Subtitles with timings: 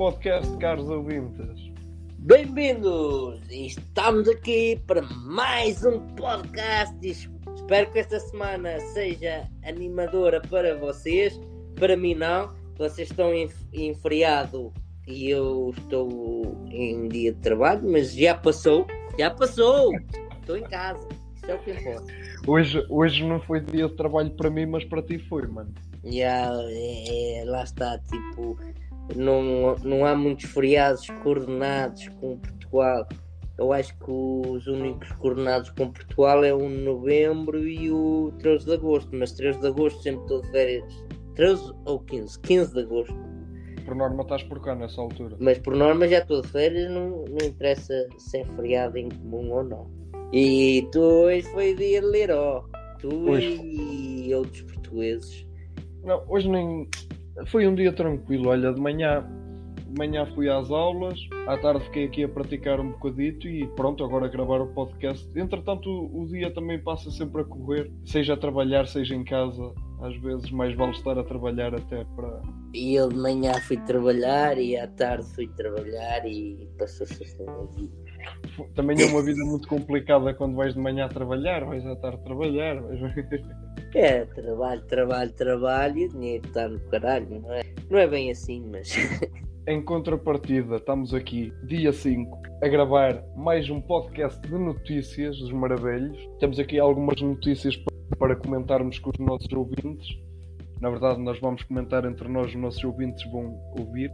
[0.00, 1.70] podcast, caros ouvintes.
[2.20, 3.38] Bem-vindos!
[3.50, 6.96] Estamos aqui para mais um podcast.
[7.04, 11.38] Espero que esta semana seja animadora para vocês.
[11.74, 12.50] Para mim, não.
[12.78, 14.72] Vocês estão em, em feriado
[15.06, 18.86] e eu estou em dia de trabalho, mas já passou.
[19.18, 19.92] Já passou!
[20.40, 21.06] Estou em casa.
[21.36, 22.10] Isso é o que importa.
[22.46, 25.74] Hoje, hoje não foi dia de trabalho para mim, mas para ti foi, mano.
[26.02, 28.58] Já, é, é, lá está, tipo,
[29.16, 33.08] não, não há muitos feriados coordenados com Portugal.
[33.58, 38.64] Eu acho que os únicos coordenados com Portugal é o de novembro e o 13
[38.64, 41.04] de agosto, mas 13 de agosto sempre estou de férias.
[41.34, 42.40] 13 ou 15?
[42.40, 43.30] 15 de agosto.
[43.84, 45.36] Por norma estás por cá nessa altura.
[45.38, 49.50] Mas por norma já estou de férias, não, não interessa se é feriado em comum
[49.50, 49.90] ou não.
[50.32, 52.64] E tu hoje foi dia de ler, ó.
[53.00, 53.60] Tu Hoje.
[53.62, 55.46] e outros portugueses.
[56.04, 56.88] Não, hoje nem.
[57.46, 58.50] Foi um dia tranquilo.
[58.50, 59.24] Olha, de manhã,
[59.86, 64.04] de manhã fui às aulas, à tarde fiquei aqui a praticar um bocadito e pronto,
[64.04, 65.26] agora a gravar o podcast.
[65.38, 69.72] Entretanto, o, o dia também passa sempre a correr, seja a trabalhar, seja em casa.
[70.02, 72.40] Às vezes, mais vale estar a trabalhar até para.
[72.72, 78.10] E eu de manhã fui trabalhar e à tarde fui trabalhar e passou-se assim a.
[78.74, 82.22] Também é uma vida muito complicada quando vais de manhã a trabalhar, vais à tarde
[82.24, 82.80] trabalhar.
[82.80, 83.00] Vais...
[83.94, 87.62] É, trabalho, trabalho, trabalho e o dinheiro está no caralho, não é?
[87.90, 88.94] Não é bem assim, mas.
[89.66, 96.16] Em contrapartida, estamos aqui, dia 5, a gravar mais um podcast de notícias dos Maravilhos.
[96.40, 100.18] Temos aqui algumas notícias pa- para comentarmos com os nossos ouvintes.
[100.80, 104.10] Na verdade, nós vamos comentar entre nós, os nossos ouvintes vão ouvir.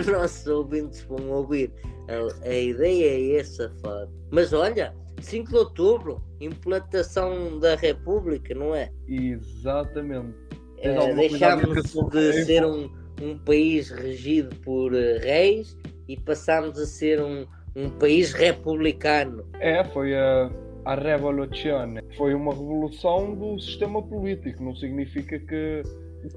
[0.00, 1.72] Os nossos ouvintes vão ouvir.
[2.08, 4.12] A, a ideia é essa, Fábio.
[4.32, 8.90] Mas olha, 5 de outubro, implantação da República, não é?
[9.08, 10.34] Exatamente.
[10.76, 12.90] Dizer deixámos de ser um,
[13.22, 19.46] um país regido por eh, reis e passámos a ser um, um país republicano.
[19.60, 20.50] É, foi a,
[20.84, 22.00] a Revoluzione.
[22.16, 24.62] Foi uma revolução do sistema político.
[24.62, 25.82] Não significa que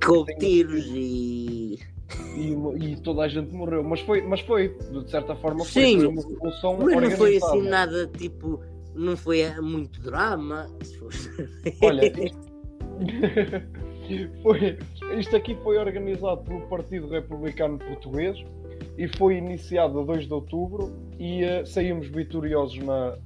[0.05, 1.79] Com tiros e.
[2.35, 3.83] e, e toda a gente morreu.
[3.83, 5.99] Mas foi, mas foi de certa forma, foi, Sim.
[5.99, 7.45] foi uma revolução Mas não foi organizada.
[7.53, 8.59] assim nada tipo.
[8.95, 10.67] Não foi muito drama.
[11.83, 12.11] Olha,
[14.41, 14.77] foi,
[15.19, 18.43] isto aqui foi organizado pelo Partido Republicano Português
[18.97, 23.17] e foi iniciado a 2 de outubro e eh, saímos vitoriosos na,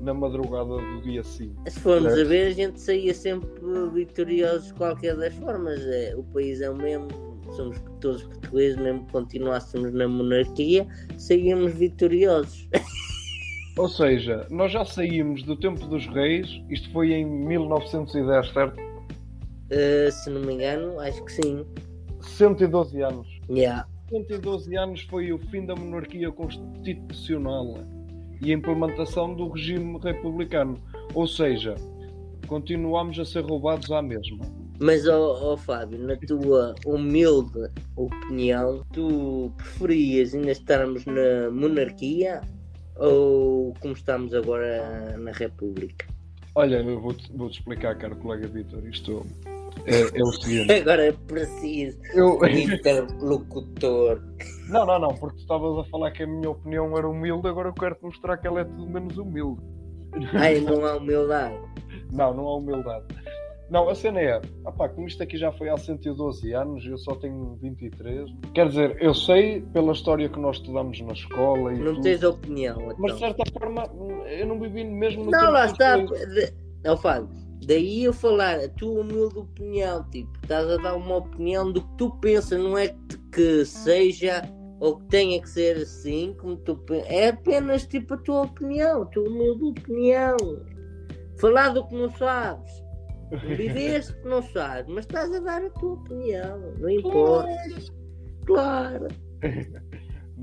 [0.00, 1.70] na madrugada do dia 5.
[1.70, 2.26] Se formos Certo.
[2.26, 3.48] a ver, a gente saía sempre
[3.92, 5.80] vitoriosos de qualquer das formas.
[5.80, 7.08] É, o país é o mesmo,
[7.56, 10.86] somos todos portugueses, mesmo que continuássemos na monarquia,
[11.18, 12.68] saíamos vitoriosos.
[13.78, 18.80] Ou seja, nós já saímos do tempo dos reis, isto foi em 1910, certo?
[19.68, 21.66] Eh, se não me engano, acho que sim.
[22.22, 23.28] 112 anos.
[23.50, 23.86] Yeah.
[24.08, 27.76] 112 anos foi o fim da monarquia constitucional
[28.40, 30.78] e a implementação do regime republicano.
[31.14, 31.74] Ou seja,
[32.46, 34.44] continuamos a ser roubados à mesma.
[34.78, 42.42] Mas, ó ó, Fábio, na tua humilde opinião, tu preferias ainda estarmos na monarquia
[42.96, 46.06] ou como estamos agora na República?
[46.54, 49.24] Olha, eu vou-te vou-te explicar, caro colega Vitor, isto
[49.84, 50.72] é, é o seguinte.
[50.72, 52.38] Agora é preciso Eu...
[52.46, 54.22] interlocutor.
[54.68, 57.68] Não, não, não, porque tu estavas a falar que a minha opinião era humilde, agora
[57.68, 59.60] eu quero-te mostrar que ela é tudo menos humilde.
[60.34, 61.54] Ai, não há humildade.
[62.10, 63.04] Não, não há humildade.
[63.68, 67.16] Não, a cena é, opá, como isto aqui já foi há 112 anos eu só
[67.16, 71.94] tenho 23, quer dizer, eu sei pela história que nós estudamos na escola e Não
[71.94, 73.34] tudo, tens opinião, mas de então.
[73.34, 73.82] certa forma
[74.28, 75.96] eu não vivi mesmo no Não, lá está.
[76.84, 77.28] Não, Fábio,
[77.66, 81.96] daí eu falar a tua humilde opinião, tipo, estás a dar uma opinião do que
[81.98, 84.42] tu pensas, não é que- que seja
[84.80, 87.10] ou que tenha que ser assim, como tu pensas.
[87.10, 90.36] É apenas tipo a tua opinião, a tua humilde opinião.
[91.38, 92.70] Falar do que não sabes.
[93.56, 97.48] Viveste que não sabes, mas estás a dar a tua opinião, não importa.
[98.46, 99.08] Claro.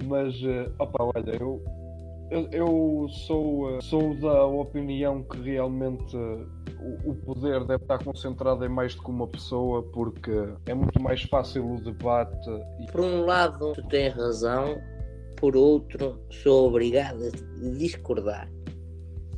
[0.08, 1.64] Mas, eh, opa, olha, eu,
[2.32, 6.46] eu, sou, eh, sou da opinião que realmente eh,
[7.06, 10.32] o, poder deve estar concentrado em mais do que uma pessoa, porque
[10.66, 12.50] é muito mais fácil o debate.
[12.92, 14.78] Por um lado, tu tens razão,
[15.38, 18.50] por outro, sou obrigado a discordar.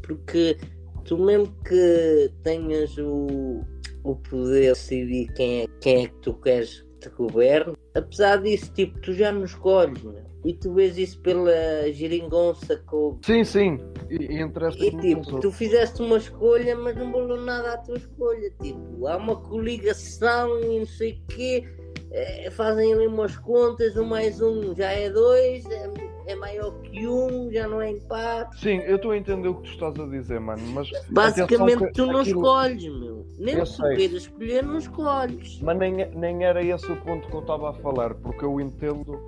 [0.01, 0.57] Porque
[1.03, 3.61] tu, mesmo que tenhas o,
[4.03, 8.37] o poder de decidir quem é, quem é que tu queres que te governe, apesar
[8.37, 10.24] disso, tipo, tu já não escolhes, meu.
[10.45, 11.51] E tu vês isso pela
[11.91, 13.19] geringonça que houve.
[13.25, 17.73] sim, sim, e, entre estas E tipo, tu fizeste uma escolha, mas não valeu nada
[17.73, 18.51] à tua escolha.
[18.61, 21.63] Tipo, há uma coligação e não sei o quê.
[22.11, 25.89] eh, fazem ali umas contas, um mais um já é dois, é,
[26.27, 28.57] é maior que um, já não é empate.
[28.61, 32.05] Sim, eu estou a entender o que tu estás a dizer, mano, mas Basicamente tu
[32.05, 33.25] não aquilo- escolhes, meu.
[33.37, 35.59] Nem Eu escolher, não escolhes.
[35.61, 39.25] Mas nem, nem era esse o ponto que eu estava a falar, porque eu entendo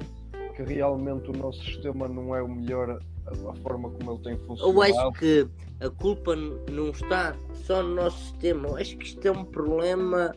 [0.58, 4.34] que realmente o nosso sistema não é o melhor, a, a forma como ele tem
[4.34, 4.82] Eu funcionado.
[4.82, 5.48] acho que
[5.80, 10.34] a culpa não está só no nosso sistema, eu acho que isto é um problema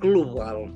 [0.00, 0.66] global.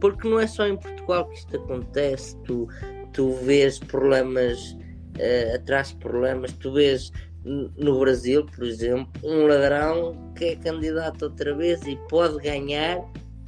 [0.00, 2.68] Porque não é só em Portugal que isto acontece, tu,
[3.12, 4.76] tu vês problemas
[5.18, 7.10] eh, atrás de problemas, tu vês
[7.44, 13.00] no Brasil, por exemplo, um ladrão que é candidato outra vez e pode ganhar,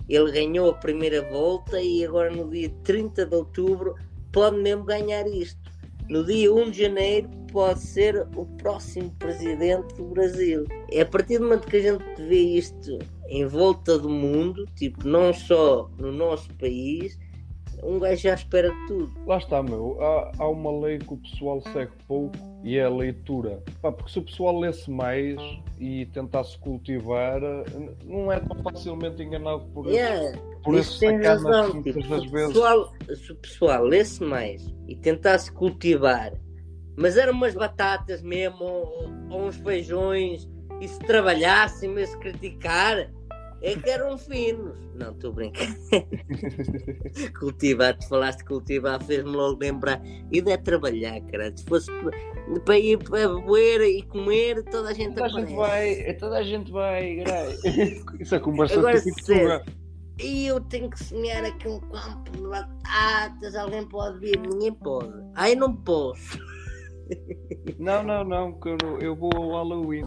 [0.08, 3.94] ele ganhou a primeira volta e agora no dia 30 de outubro
[4.32, 5.60] pode mesmo ganhar isto.
[6.08, 10.64] No dia 1 de janeiro pode ser o próximo presidente do Brasil.
[10.90, 12.98] É a partir do momento que a gente vê isto
[13.28, 17.16] em volta do mundo, tipo, não só no nosso país,
[17.82, 19.12] um gajo já espera tudo.
[19.26, 19.96] Lá está, meu.
[20.02, 23.62] Há, há uma lei que o pessoal segue pouco e é a leitura.
[23.80, 25.36] Pá, porque se o pessoal lesse mais
[25.78, 27.40] e tentasse cultivar,
[28.04, 31.82] não é tão facilmente enganado por, Yeah, por isso tem razão.
[31.82, 36.32] Tipo, se, o pessoal, se o pessoal lesse mais e tentasse cultivar,
[36.96, 40.48] mas eram umas batatas mesmo, ou, ou uns feijões,
[40.80, 43.10] e se trabalhassem, mas se criticar,
[43.62, 44.78] é que eram finos.
[44.94, 45.74] Não, estou brincando.
[47.38, 50.00] cultivar, tu falaste cultivar, fez-me logo lembrar.
[50.32, 51.54] E de trabalhar, cara.
[51.54, 55.54] Se fosse pa- para ir para beber e comer, toda a gente Toda a gente
[55.54, 57.16] vai, toda a gente vai.
[58.20, 59.62] Isso é conversa Agora, de sério.
[60.22, 64.38] E eu tenho que semear aqui um campo de batatas, alguém pode vir?
[64.38, 65.12] Ninguém pode.
[65.34, 66.38] Ai, não posso.
[67.78, 70.04] Não, não, não, que eu, vou ao Halloween.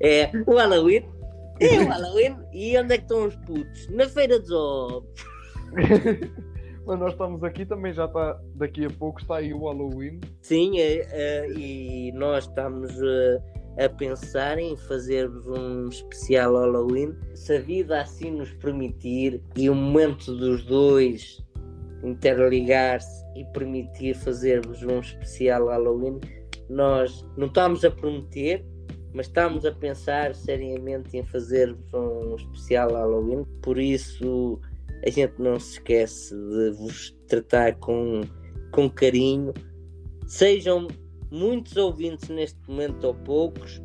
[0.00, 1.04] É, o Halloween.
[1.60, 2.36] É o Halloween.
[2.52, 3.88] E onde é que estão os putos?
[3.90, 5.10] Na feira dos ovos.
[6.86, 10.20] Mas nós estamos aqui também, já está, daqui a pouco está aí o Halloween.
[10.40, 13.38] Sim, é, é, e nós estamos é,
[13.78, 17.14] a pensar em fazermos um especial Halloween.
[17.34, 21.42] Se a vida assim nos permitir e o momento dos dois
[22.04, 26.20] interligar-se e permitir fazermos um especial Halloween,
[26.68, 28.64] nós não estamos a prometer,
[29.14, 33.44] mas estamos a pensar seriamente em fazermos um especial Halloween.
[33.62, 34.60] Por isso,
[35.06, 38.22] a gente não se esquece de vos tratar com,
[38.70, 39.52] com carinho.
[40.26, 40.88] Sejam
[41.32, 43.82] muitos ouvintes neste momento ou poucos,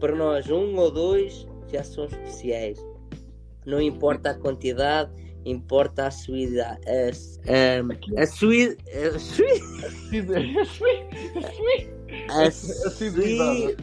[0.00, 2.84] para nós, um ou dois já são especiais.
[3.66, 5.10] Não importa a quantidade,
[5.44, 6.80] importa a suidade.
[6.88, 8.76] A, a, a, sui,
[9.14, 12.28] a, sui, a Assiduidade, suidade.
[12.30, 13.76] Assiduidade.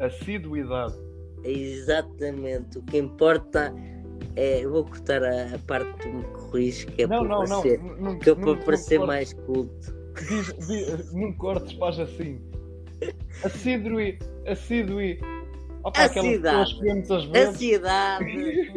[0.00, 0.94] Assiduidade.
[1.44, 2.78] Exatamente.
[2.78, 3.74] O que importa
[4.36, 4.64] é.
[4.64, 7.62] Eu vou cortar a, a parte que me corriges, que é Não, para não, não.
[7.62, 10.03] parecer, não, que é não- para não parecer mais culto.
[10.28, 12.40] Diz- diz- não cortes, faz assim.
[13.44, 15.20] Assidui, assidui.
[15.82, 16.56] Opa, aquelas Acidade.
[16.56, 17.58] pessoas que vê muitas A vezes.
[17.58, 18.70] cidade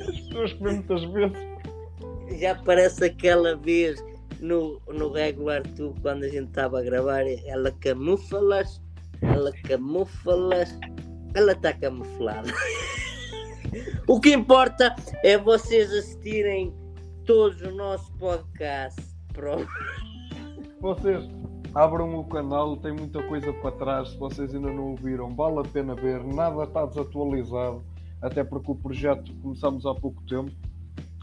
[0.08, 2.40] As pessoas que muitas vezes.
[2.40, 4.02] já parece aquela vez
[4.40, 8.82] no, no regular tu quando a gente estava a gravar, ela camufla-las,
[9.22, 10.76] ela camufla-las,
[11.34, 12.52] ela está camuflada.
[14.08, 16.74] o que importa é vocês assistirem
[17.24, 19.00] todos o nosso podcast.
[19.32, 19.66] Pronto.
[20.84, 21.24] Vocês
[21.74, 24.10] abram o canal, tem muita coisa para trás.
[24.10, 26.22] Se vocês ainda não ouviram, vale a pena ver.
[26.22, 27.82] Nada está desatualizado.
[28.20, 30.52] Até porque o projeto começamos há pouco tempo.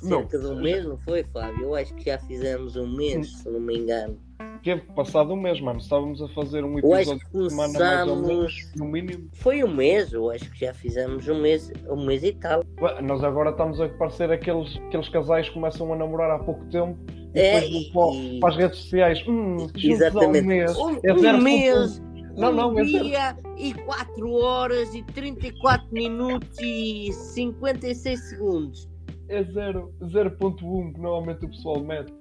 [0.01, 1.61] Não, Cerca de um mês, não foi, Fábio?
[1.61, 4.17] Eu acho que já fizemos um mês, se não me engano.
[4.63, 5.79] Teve passado um mês, mano.
[5.79, 9.29] Estávamos a fazer um episódio que por semana mais ou menos, no mínimo.
[9.33, 12.63] Foi um mês, eu acho que já fizemos um mês, um mês e tal.
[12.81, 16.63] Ué, Nós agora estamos a parecer aqueles, aqueles casais que começam a namorar há pouco
[16.65, 16.97] tempo
[17.33, 19.23] e É, depois vão e- para as redes sociais.
[19.27, 20.47] Hum, há um Exatamente.
[20.47, 20.77] mês.
[20.77, 21.99] Um, É um mês,
[22.37, 28.89] Não, um não, é zero- dia e 4 horas e 34 minutos e 56 segundos.
[29.29, 32.11] É 0, 0.1 que normalmente o pessoal mete.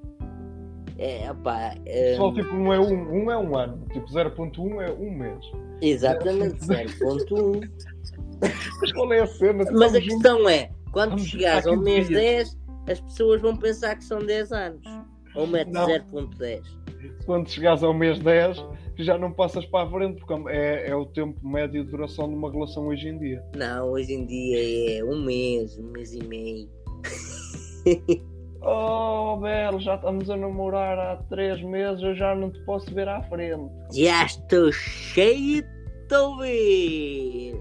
[1.00, 3.86] É, opá, O é, pessoal tipo um é um, um é um ano.
[3.90, 5.38] Tipo 0.1 é um mês.
[5.80, 7.70] exatamente 0.1.
[8.80, 9.64] Mas qual é a cena?
[9.72, 12.20] Mas a questão é, quando Vamos chegares ao mês 15 dias.
[12.20, 12.58] 10,
[12.90, 14.84] as pessoas vão pensar que são 10 anos.
[15.34, 15.86] Ou mete Não.
[15.86, 16.60] 0.10.
[17.24, 18.62] Quando chegares ao mês 10,
[18.98, 22.34] já não passas para a frente, porque é, é o tempo médio de duração de
[22.34, 23.42] uma relação hoje em dia.
[23.56, 26.68] Não, hoje em dia é um mês, um mês e meio.
[28.62, 33.08] Oh, Belo, já estamos a namorar há 3 meses, eu já não te posso ver
[33.08, 33.70] à frente.
[33.92, 35.64] Já estou cheio
[36.08, 37.56] de ouvir.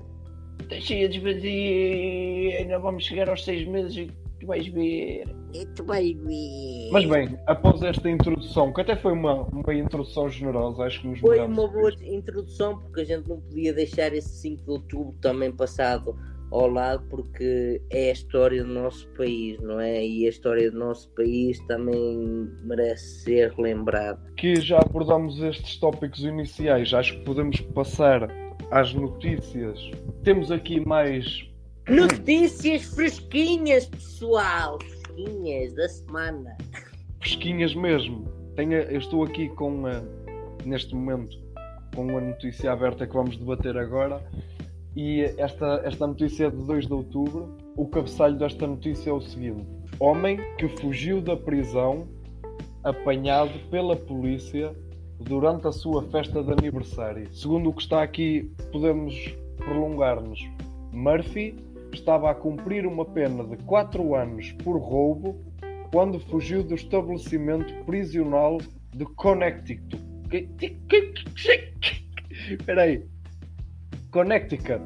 [0.62, 5.26] Está cheia de vazio, ainda vamos chegar aos 6 meses e tu vais ver.
[5.54, 6.90] E tu vais ver.
[6.92, 11.20] Mas bem, após esta introdução, que até foi uma, uma introdução generosa, acho que nos
[11.20, 15.52] Foi uma boa introdução, porque a gente não podia deixar esse 5 de outubro também
[15.52, 16.16] passado
[16.52, 20.06] ao lado, porque é a história do nosso país, não é?
[20.06, 24.20] E a história do nosso país também merece ser relembrada.
[24.38, 28.28] Que já abordamos estes tópicos iniciais, acho que podemos passar
[28.72, 29.80] às notícias.
[30.24, 31.48] Temos aqui mais.
[31.88, 34.80] Notícias fresquinhas, pessoal!
[34.80, 36.58] Fresquinhas da semana.
[37.20, 38.28] pesquinhas mesmo.
[38.56, 40.02] Tenho, eu estou aqui com a,
[40.66, 41.38] neste momento
[41.96, 44.22] com a notícia aberta que vamos debater agora.
[44.96, 47.56] E esta, esta notícia é de 2 de outubro.
[47.76, 49.66] O cabeçalho desta notícia é o seguinte:
[50.00, 52.08] Homem que fugiu da prisão
[52.84, 54.74] apanhado pela polícia
[55.20, 57.34] durante a sua festa de aniversário.
[57.34, 59.14] Segundo o que está aqui, podemos
[59.58, 60.40] prolongar-nos.
[60.92, 61.56] Murphy
[61.94, 65.36] estava a cumprir uma pena de 4 anos por roubo
[65.92, 68.60] quando fugiu do estabelecimento prisional
[68.96, 70.00] de Connecticut.
[72.32, 73.04] Espera aí.
[74.12, 74.82] Connecticut.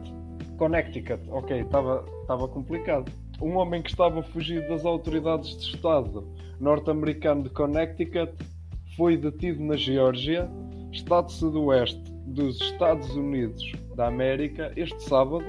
[0.58, 1.22] Connecticut.
[1.30, 3.12] Ok, estava complicado.
[3.42, 6.28] Um homem que estava fugido das autoridades de Estado
[6.60, 8.34] norte-americano de Connecticut
[8.96, 10.50] foi detido na Geórgia,
[10.92, 15.46] estado sudoeste dos Estados Unidos da América, este sábado,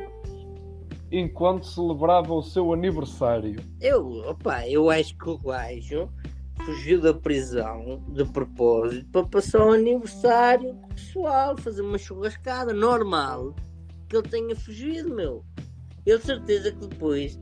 [1.11, 3.61] enquanto celebrava o seu aniversário.
[3.81, 6.09] Eu, opa, eu acho que o gajo
[6.64, 13.54] fugiu da prisão de propósito para passar o aniversário pessoal, fazer uma churrascada normal
[14.09, 15.44] que ele tenha fugido, meu.
[16.06, 17.38] Eu certeza que depois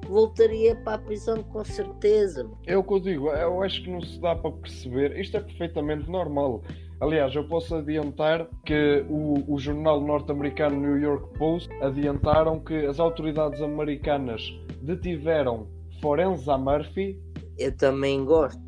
[0.00, 2.48] que voltaria para a prisão com certeza.
[2.66, 5.18] É o que eu digo, eu acho que não se dá para perceber.
[5.18, 6.62] Isto é perfeitamente normal.
[7.00, 13.00] Aliás, eu posso adiantar que o, o jornal norte-americano New York Post adiantaram que as
[13.00, 14.40] autoridades americanas
[14.80, 15.66] detiveram
[16.00, 17.18] Forenza Murphy,
[17.62, 18.60] Eu também gosto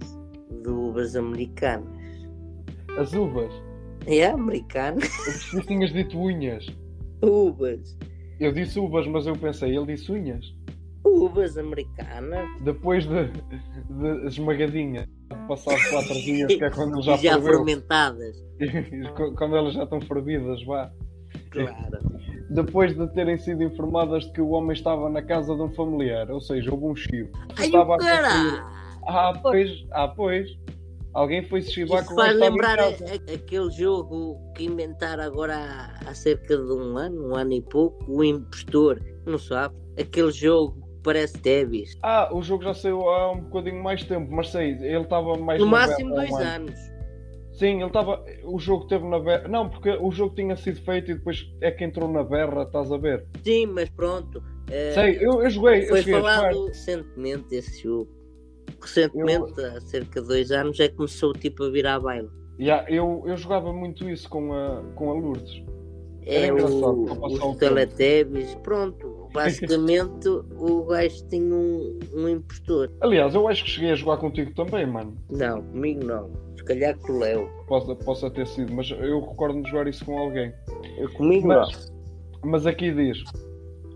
[0.63, 1.89] de uvas americanas.
[2.97, 3.53] as uvas.
[4.07, 4.31] É
[5.25, 6.65] percebi que tinhas dito unhas.
[7.21, 7.99] Uvas.
[8.39, 10.45] Eu disse uvas, mas eu pensei, ele disse unhas.
[11.05, 12.49] Uvas americanas.
[12.63, 15.09] Depois de, de esmagadinha,
[15.49, 18.37] passado quatro dias, que é quando ele já, Já, ferveu, fermentadas.
[19.37, 20.91] quando elas já estão fervidas, vá.
[21.51, 21.99] Claro.
[22.51, 26.31] depois de terem sido informadas de que o homem estava na casa de um familiar,
[26.31, 27.31] ou seja, houve um chivo.
[27.57, 28.84] Ai, Estava a construir-!
[29.07, 30.49] Ah, pois, ah, pois.
[31.13, 36.11] Alguém foi se chivar com faz lembrar a- a- aquele jogo que inventaram agora há,
[36.11, 39.77] há cerca de um ano, um ano e pouco, o Impostor, não sabe?
[39.97, 41.97] Aquele jogo que parece Tebis.
[42.03, 45.61] Ah, o jogo já saiu há um bocadinho mais tempo, mas sei, ele estava mais
[45.61, 46.43] No máximo dois ano.
[46.43, 46.95] anos.
[47.53, 48.25] Sim, ele estava.
[48.43, 49.47] O jogo teve na berra.
[49.47, 52.91] Não, porque o jogo tinha sido feito e depois é que entrou na berra, estás
[52.91, 53.25] a ver?
[53.45, 54.43] Sim, mas pronto.
[54.69, 55.83] eh, Sei, eu, eu joguei.
[55.87, 56.23] foi eu jogar.
[56.41, 58.11] falado recentemente esse jogo.
[58.80, 62.28] Recentemente, há cerca de dois anos, é que começou tipo a virar baile.
[62.59, 65.62] Yeah, eu, eu jogava muito isso com a, com a Lourdes.
[66.26, 67.56] Era É o, os tempo.
[67.56, 69.28] Teletubbies, pronto.
[69.35, 72.90] Basicamente, o gajo tinha um, um impostor.
[73.00, 75.16] Aliás, eu acho que cheguei a jogar contigo também, mano.
[75.30, 76.30] Não, comigo não.
[76.56, 77.50] Se calhar com o Léo.
[77.66, 80.52] Possa, possa ter sido, mas eu recordo de jogar isso com alguém.
[80.97, 81.56] Eu comigo não.
[81.56, 81.92] Mas,
[82.44, 83.18] mas aqui diz: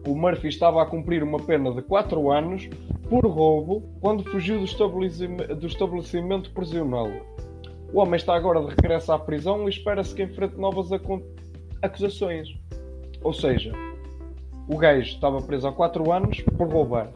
[0.07, 2.69] o Murphy estava a cumprir uma pena de 4 anos
[3.09, 7.09] por roubo quando fugiu do estabelecimento, do estabelecimento prisional.
[7.93, 10.89] O homem está agora de regresso à prisão e espera-se que enfrente novas
[11.83, 12.49] acusações.
[13.23, 13.73] Ou seja,
[14.69, 17.11] o gajo estava preso há 4 anos por roubar.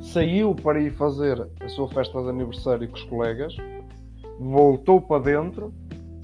[0.00, 3.56] Saiu para ir fazer a sua festa de aniversário com os colegas,
[4.38, 5.72] voltou para dentro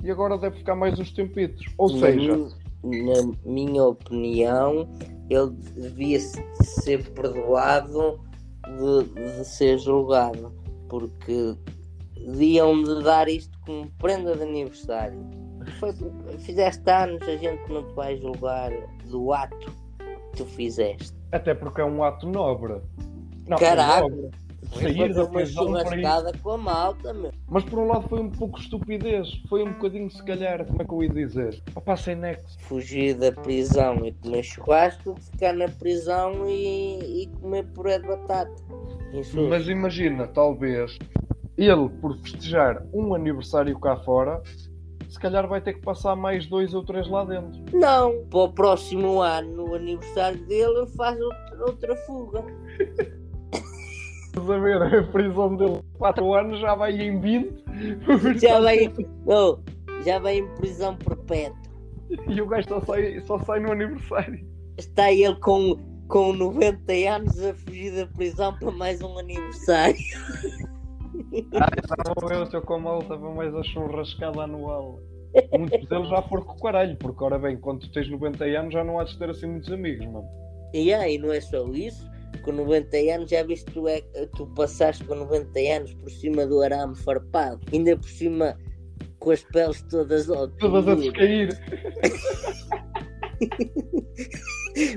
[0.04, 1.66] e agora deve ficar mais uns tempitos.
[1.76, 2.36] Ou seja,
[2.84, 4.88] na minha opinião,
[5.30, 8.20] ele devia se- ser perdoado
[8.66, 10.52] de, de ser julgado.
[10.88, 11.56] Porque
[12.26, 15.18] deviam de dar isto como prenda de aniversário.
[15.78, 15.92] Foi,
[16.38, 18.70] fizeste anos, a gente não te vai julgar
[19.06, 19.70] do ato
[20.32, 21.12] que tu fizeste.
[21.32, 22.80] Até porque é um ato nobre.
[23.46, 23.98] Não, Caraca.
[24.06, 24.30] é nobre.
[24.72, 25.84] Sair da prisão ir.
[25.84, 27.32] churrascada com a malta, meu.
[27.48, 29.28] Mas por um lado foi um pouco estupidez.
[29.48, 31.62] Foi um bocadinho, se calhar, como é que eu ia dizer?
[31.74, 32.58] Papá sem nexo.
[32.60, 38.54] Fugir da prisão e comer churrasco, ficar na prisão e, e comer puré de batata.
[39.12, 39.40] Isso.
[39.48, 40.96] Mas imagina, talvez,
[41.56, 44.40] ele, por festejar um aniversário cá fora,
[45.08, 47.60] se calhar vai ter que passar mais dois ou três lá dentro.
[47.72, 52.44] Não, para o próximo ano, no aniversário dele, ele faz outra, outra fuga.
[54.48, 54.82] A ver?
[54.82, 57.64] A prisão dele, 4 anos, já vai em 20.
[58.40, 58.92] Já vai,
[59.26, 59.62] não,
[60.04, 61.58] já vai em prisão perpétua.
[62.28, 64.44] E o gajo só sai, só sai no aniversário.
[64.76, 65.76] Está ele com,
[66.08, 69.96] com 90 anos a fugir da prisão para mais um aniversário.
[71.54, 74.98] Ah, estava eu, seu Comal, estava mais a churrascada anual.
[75.56, 78.72] Muitos deles já foram com o caralho, porque ora bem, quando tu tens 90 anos
[78.72, 80.26] já não há de ter assim muitos amigos, mano.
[80.72, 82.08] E aí, não é só isso,
[82.42, 84.00] com 90 anos já viste tu, é,
[84.36, 88.56] tu passaste com 90 anos por cima do arame farpado, ainda por cima
[89.18, 91.50] com as peles todas ao Todas a descair.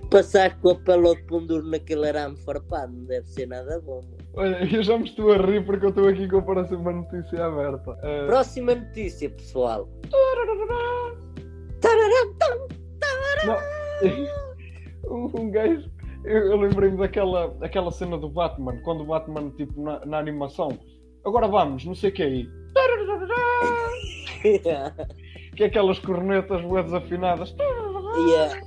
[0.10, 4.02] Passar com a pele ao penduro naquele arame farpado não deve ser nada bom.
[4.02, 4.18] mano.
[4.36, 7.46] Olha, eu já me estou a rir porque eu estou aqui com parece uma notícia
[7.46, 7.92] aberta.
[8.02, 9.90] Ah, Próxima notícia, pessoal.
[13.46, 13.58] não.
[15.40, 15.93] um gajo.
[16.24, 20.70] Eu, eu lembrei-me daquela, daquela cena do Batman, quando o Batman, tipo, na, na animação.
[21.26, 22.50] Agora vamos, não sei o que aí.
[25.56, 27.56] Que é aquelas cornetas bué desafinadas.
[28.28, 28.62] yeah.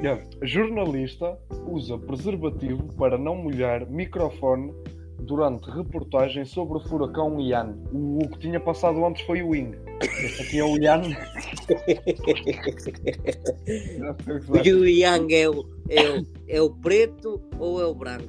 [0.00, 0.24] Yeah.
[0.42, 1.36] Jornalista
[1.66, 4.72] usa preservativo para não molhar microfone
[5.22, 7.76] durante reportagem sobre o furacão Ian.
[7.92, 9.76] O, que tinha passado antes foi o Ing.
[10.00, 11.02] Este aqui é o Ian.
[14.64, 18.28] E o Yang é o, é, o, é o preto ou é o branco?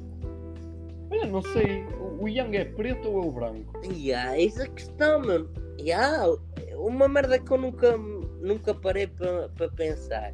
[1.12, 1.86] Olha, não sei.
[2.20, 3.82] O, Yang é preto ou é o branco?
[3.86, 5.50] Yeah, eis a questão, mano.
[5.80, 6.26] Yeah,
[6.76, 7.98] uma merda que eu nunca,
[8.42, 10.34] nunca parei para pensar.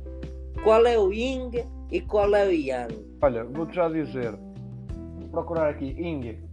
[0.64, 2.94] Qual é o Ying e qual é o Yang?
[3.22, 4.38] Olha, vou-te já dizer.
[5.18, 5.96] Vou procurar aqui.
[5.98, 6.49] Ing.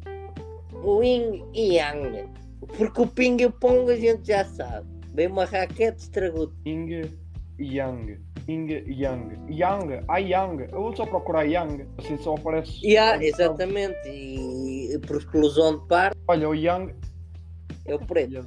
[0.83, 2.29] O Ying e Yang.
[2.77, 4.87] Porque o Ping e o Pong a gente já sabe.
[5.15, 7.03] Vem uma raquete, estragou Ing
[7.59, 8.19] Yang.
[8.49, 9.39] Ing Yang.
[9.51, 10.05] Yang.
[10.09, 10.69] Ah, Yang.
[10.73, 11.87] Eu vou só procurar Yang.
[11.99, 12.81] Assim só aparece.
[12.85, 14.09] Yeah, exatamente.
[14.09, 16.95] E por exclusão de parte Olha, o Yang.
[17.87, 18.47] é o preto.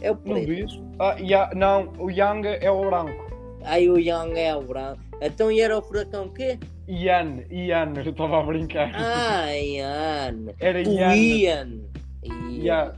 [0.00, 0.46] É o Não preto.
[0.46, 0.72] diz?
[0.98, 1.16] Ah,
[1.54, 3.26] não, o Yang é o branco.
[3.64, 5.00] Aí o Yang é o branco.
[5.20, 6.58] Então e era o furacão o quê?
[6.88, 8.90] Ian, Ian, eu estava a brincar.
[8.94, 10.46] Ah, Ian.
[10.58, 11.14] Era O Ian.
[11.14, 11.80] Ian.
[12.24, 12.62] Ian.
[12.64, 12.92] Ya.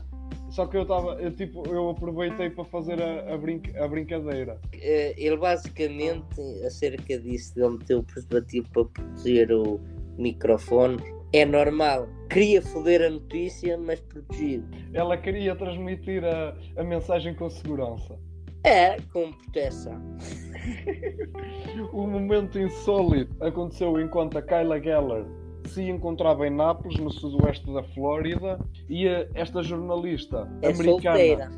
[0.49, 4.59] Só que eu estava, eu, tipo, eu aproveitei para fazer a, a, brinca- a brincadeira.
[4.73, 9.79] Eh, ele basicamente, acerca disso, de ele meter o preservativo para proteger o
[10.17, 10.97] microfone,
[11.33, 12.07] é normal.
[12.29, 14.67] Queria foder a notícia, mas protegido.
[14.93, 18.17] Ela queria transmitir a, a mensagem com segurança.
[18.63, 19.99] É, com proteção.
[21.91, 25.25] O momento insólito aconteceu enquanto a Kyla Geller
[25.67, 31.49] se encontrava em Nápoles, no sudoeste da Flórida, e a- esta jornalista É americana solteira.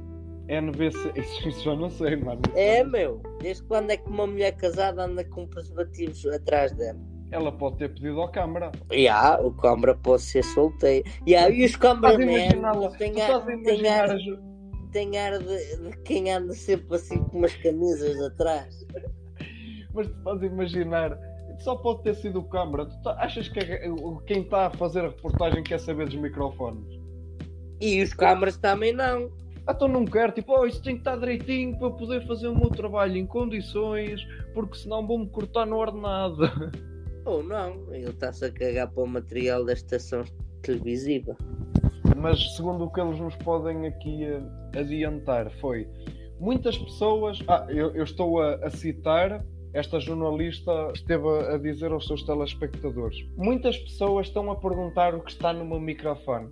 [0.48, 1.12] NBC.
[1.16, 2.42] Isso, isso eu não sei, mano.
[2.54, 3.22] É, meu.
[3.42, 7.00] Desde quando é que uma mulher casada anda com preservativos atrás dela?
[7.32, 8.72] Ela pode ter pedido ao câmara.
[8.92, 11.10] Já, o câmara pode ser solteiro.
[11.26, 12.90] Já, e os a?
[12.92, 14.18] Tu têm ar, a imaginar ar, a
[14.94, 18.86] têm ar de, de quem anda sempre assim com umas camisas atrás.
[19.94, 21.20] Mas tu a imaginar,
[21.60, 22.86] só pode ter sido o câmara.
[22.86, 23.60] Tu tá- achas que
[24.26, 27.00] quem está a fazer a reportagem quer saber dos microfones?
[27.82, 29.30] E os câmaras também não.
[29.70, 32.70] Então não quero, tipo, oh, isso tem que estar direitinho para poder fazer o meu
[32.70, 34.22] trabalho em condições,
[34.54, 36.44] porque senão vou-me cortar no ordenado.
[37.26, 40.26] Ou não, ele está-se a cagar para o material da estação
[40.62, 41.38] televisiva.
[42.24, 45.86] Mas segundo o que eles nos podem aqui eh, adiantar foi
[46.40, 47.38] muitas pessoas.
[47.50, 49.44] Ah, eu, eu estou a, a citar.
[49.74, 55.32] Esta jornalista esteve a, dizer aos seus telespectadores: Muitas pessoas estão a perguntar o que
[55.32, 56.50] está no meu microfone.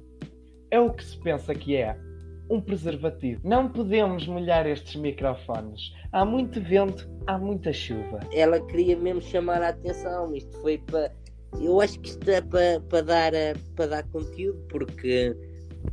[0.70, 1.98] É o que se pensa que é?
[2.50, 3.40] Um preservativo.
[3.42, 5.94] Não podemos molhar estes microfones.
[6.12, 8.20] Há muito vento, há muita chuva.
[8.34, 10.36] Ela queria mesmo chamar a atenção.
[10.36, 11.14] Isto foi para.
[11.62, 15.34] Eu acho que isto é para, para, dar, eh, para dar conteúdo, porque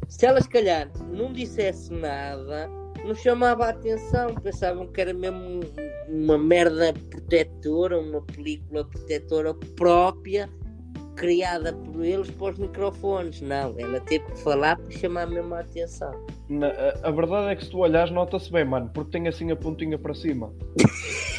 [0.08, 2.68] se ela se calhar não dissesse nada,
[3.04, 4.34] não chamava a atenção.
[4.36, 5.60] Pensavam que era mesmo um-
[6.08, 10.48] uma merda protetora, uma película protetora própria
[11.16, 13.40] criada por eles para os microfones.
[13.40, 16.12] Não, ela teve que falar para chamar mesmo a atenção.
[16.48, 19.50] Na- a, a verdade é que se tu olhares, nota-se bem, mano, porque tem assim
[19.50, 20.52] a pontinha para cima.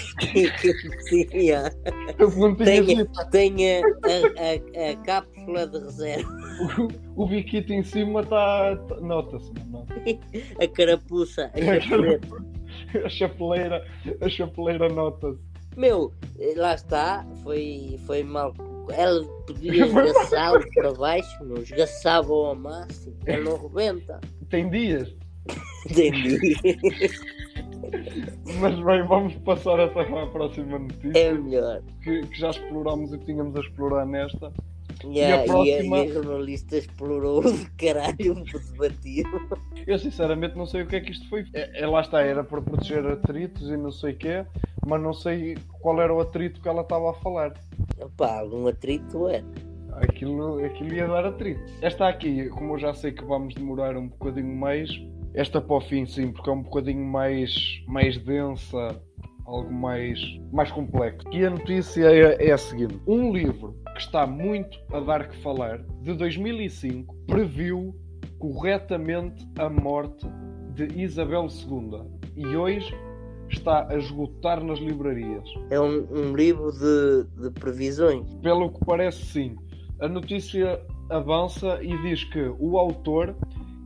[1.09, 1.73] Sim, yeah.
[2.07, 6.29] A pontinha Tem, assim, tem a, a, a, cápsula de reserva,
[7.15, 8.75] o, o biquito em cima está.
[8.75, 9.85] Tá, nota-se, mano.
[10.61, 12.59] a carapuça, a chapeleta.
[13.05, 13.87] A chapeleira,
[14.21, 15.39] a chapeleira nota-se.
[15.77, 16.13] Meu,
[16.55, 18.53] lá está, foi, foi mal.
[18.91, 24.19] Ela podia esgaçá-lo para baixo, meu, esgaçava-o ao máximo, ele não rebenta.
[24.49, 25.15] Tem dias.
[25.89, 26.57] Entendi.
[28.59, 31.81] Mas bem, vamos passar até à próxima notícia É melhor.
[32.03, 34.51] que, que já explorámos e que tínhamos a explorar nesta.
[35.05, 35.97] E a, e a, próxima?
[35.97, 39.47] e a jornalista explorou de caralho um preservativo.
[39.87, 41.45] Eu sinceramente não sei o que é que isto foi.
[41.53, 44.45] É, é, lá está, era para proteger atritos e não sei o quê,
[44.85, 47.53] mas não sei qual era o atrito que ela estava a falar.
[48.17, 49.43] Pá, algum atrito é.
[49.93, 51.61] Aquilo, aquilo ia dar atrito.
[51.81, 54.89] Esta aqui, como eu já sei que vamos demorar um bocadinho mais,
[55.33, 57.51] esta para o fim sim, porque é um bocadinho mais,
[57.87, 59.01] mais densa,
[59.45, 60.19] algo mais,
[60.51, 61.27] mais complexo.
[61.31, 65.35] E a notícia é, é a seguinte: um livro que está muito a dar que
[65.37, 67.95] falar, de 2005, previu
[68.37, 70.25] corretamente a morte
[70.73, 72.03] de Isabel II
[72.35, 72.95] e hoje
[73.49, 75.43] está a esgotar nas livrarias.
[75.69, 78.31] É um, um livro de, de previsões.
[78.35, 79.55] Pelo que parece, sim.
[79.99, 83.35] A notícia avança e diz que o autor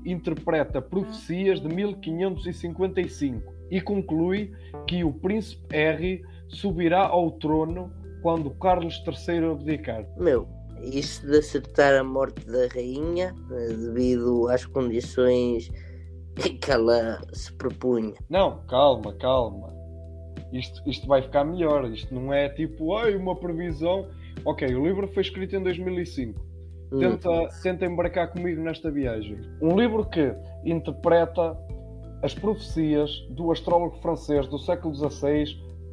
[0.06, 4.52] interpreta profecias de 1555 e conclui
[4.88, 10.06] que o príncipe Harry subirá ao trono quando Carlos III abdicar.
[10.18, 10.48] Meu,
[10.82, 15.72] isso de acertar a morte da rainha eh, devido às condições
[16.36, 18.14] que ela se propunha.
[18.30, 19.74] Não, calma, calma.
[20.52, 21.90] Isto, isto vai ficar melhor.
[21.92, 24.08] Isto não é tipo, ai, uma previsão.
[24.46, 26.53] Ok, o livro foi escrito em 2005.
[27.00, 27.48] Tenta, hum.
[27.62, 29.40] tenta embarcar comigo nesta viagem.
[29.62, 31.58] Um livro que interpreta
[32.22, 35.46] as profecias do astrólogo francês do século XVI,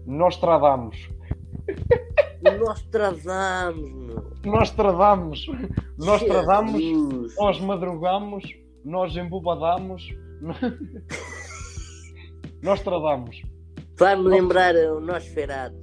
[0.06, 1.08] Nostradamus.
[2.58, 4.30] Nostradamus, meu.
[4.44, 5.46] Nostradamus.
[5.98, 7.34] Nostradamus.
[7.36, 8.44] Nós madrugamos,
[8.84, 10.08] nós embobadamos.
[12.62, 13.42] Nostradamus.
[13.98, 15.76] Vai-me lembrar o Nosferatu.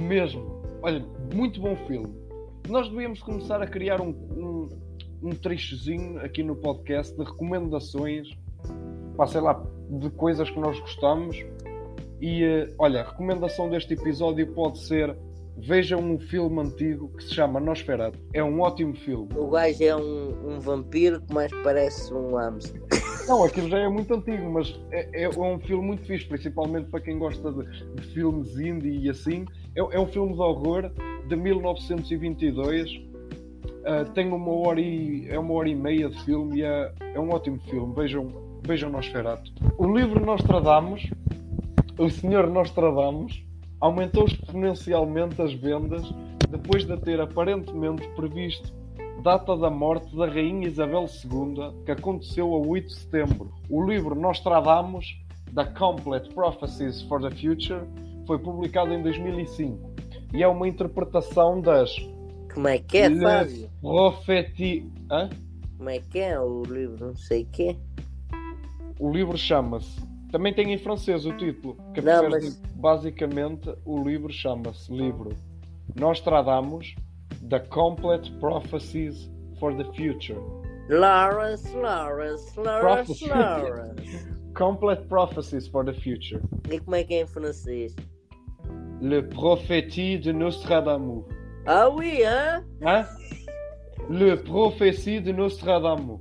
[0.00, 0.62] Mesmo.
[0.82, 2.23] Olha, muito bom filme.
[2.68, 4.68] Nós devíamos começar a criar um, um,
[5.22, 8.28] um trechozinho aqui no podcast de recomendações,
[9.16, 11.36] pá, sei lá, de coisas que nós gostamos.
[12.20, 15.14] E uh, olha, a recomendação deste episódio pode ser
[15.58, 18.18] vejam um filme antigo que se chama Nosferatu.
[18.32, 19.28] É um ótimo filme.
[19.36, 22.82] O gajo é um, um vampiro que mais parece um hamster.
[23.26, 27.00] Não, aquilo já é muito antigo, mas é, é, um filme muito fixe, principalmente para
[27.00, 29.46] quem gosta de, de filmes indie e assim.
[29.74, 30.90] É, é um filme de horror
[31.26, 32.92] de 1922.
[32.92, 33.02] Uh,
[33.86, 37.20] ah, tem uma hora e é uma hora e meia de filme e é, é
[37.20, 37.94] um ótimo filme.
[37.94, 38.28] Vejam,
[38.66, 39.50] vejam Nosferatu.
[39.78, 41.10] O livro Nostradamus,
[41.98, 43.42] o senhor Nostradamus,
[43.80, 46.02] aumentou exponencialmente as vendas
[46.50, 48.72] depois de ter aparentemente previsto
[49.24, 53.50] data da morte da Rainha Isabel II, que aconteceu a 8 de setembro.
[53.70, 55.18] O livro Nostradamus,
[55.54, 57.86] The Complete Prophecies for the Future,
[58.26, 59.94] foi publicado em 2005
[60.34, 61.90] e é uma interpretação das.
[62.52, 63.70] Como é que é, Fábio?
[63.80, 64.92] Profeti...
[65.10, 65.30] Hã?
[65.78, 67.06] Como é que é o livro?
[67.06, 67.76] Não sei o quê.
[69.00, 70.02] O livro chama-se.
[70.30, 71.78] Também tem em francês o título.
[71.94, 72.60] Que Não, mas...
[72.74, 75.30] Basicamente, o livro chama-se Livro
[75.98, 76.94] Nostradamus
[77.48, 79.28] The Complete Prophecies
[79.60, 80.40] for the Future.
[80.88, 84.26] Lawrence, Lawrence, Lawrence, Lawrence.
[84.54, 86.42] Complete Prophecies for the Future.
[86.70, 87.94] E como é que é em francês?
[89.00, 91.24] Le Prophétie de Nostradamus.
[91.66, 92.64] Ah oui, hein?
[92.82, 93.06] Hein?
[94.08, 96.20] Le Prophétie de Nostradamus.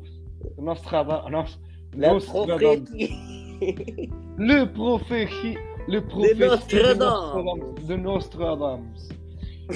[0.58, 1.58] Nostradamus.
[1.96, 4.10] Le Prophétie.
[4.38, 5.58] Le Prophétie.
[5.88, 7.88] Le Prophétie de Nostradamus.
[7.88, 9.10] De Nostradamus.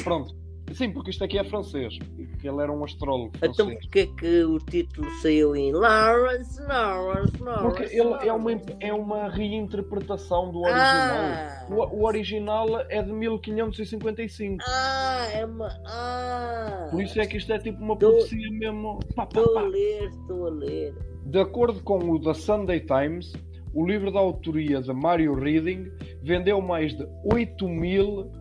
[0.03, 0.33] Pronto.
[0.73, 1.97] Sim, porque isto aqui é francês.
[2.43, 3.67] Ele era um astrólogo então, francês.
[3.67, 7.63] Então porquê que o título saiu em Lawrence, Lawrence, Lawrence?
[7.63, 10.83] Porque ele é uma, é uma reinterpretação do original.
[10.83, 11.67] Ah.
[11.69, 14.63] O, o, original é de 1555.
[14.67, 15.67] Ah, é uma.
[15.85, 16.87] Ah.
[16.91, 18.99] Por isso é que isto é tipo uma tô, profecia mesmo.
[19.09, 20.95] Estou a ler, estou a ler.
[21.25, 23.33] De acordo com o The Sunday Times,
[23.73, 25.91] o livro da autoria de Mario Reading
[26.23, 28.31] vendeu mais de 8 mil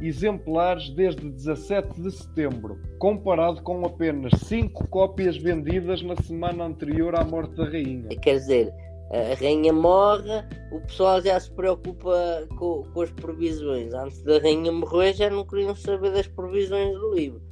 [0.00, 7.24] exemplares desde 17 de setembro, comparado com apenas 5 cópias vendidas na semana anterior à
[7.24, 8.08] morte da rainha.
[8.20, 8.72] Quer dizer,
[9.10, 13.92] a rainha morre, o pessoal já se preocupa com, com as previsões.
[13.94, 17.42] Antes da rainha morrer já não queriam saber das previsões do livro.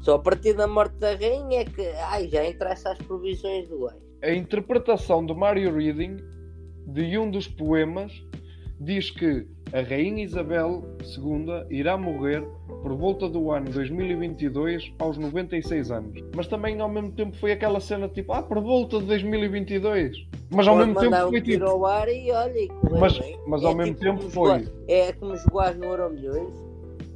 [0.00, 3.80] Só a partir da morte da rainha é que ai, já interessa as previsões do
[3.80, 4.06] gajo.
[4.22, 6.16] A interpretação de Mario Reading
[6.86, 8.12] de um dos poemas
[8.80, 12.46] diz que a Rainha Isabel II irá morrer
[12.82, 16.24] por volta do ano 2022 aos 96 anos.
[16.34, 20.28] Mas também ao mesmo tempo foi aquela cena tipo, ah, por volta de 2022.
[20.50, 21.64] Mas ao Pode mesmo tempo foi tipo.
[21.64, 22.68] Ao ar e olha, e
[23.00, 24.60] mas, mas ao é mesmo tipo tempo foi.
[24.60, 26.54] Jogar, é como jogar no Euro Milhões.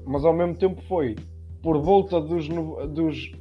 [0.05, 1.15] Mas ao mesmo tempo foi
[1.63, 3.33] por volta dos, dos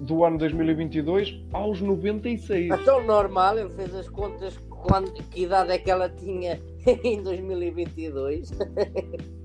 [0.00, 2.70] do ano 2022 aos 96.
[2.80, 6.60] Então normal, ele fez as contas quando, que idade é que ela tinha
[7.04, 8.50] em 2022?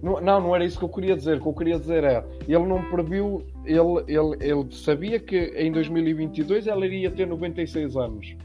[0.02, 1.38] não, não, era isso que eu queria dizer.
[1.38, 5.72] O que eu queria dizer é, ele não previu, ele, ele, ele sabia que em
[5.72, 8.36] 2022 ela iria ter 96 anos.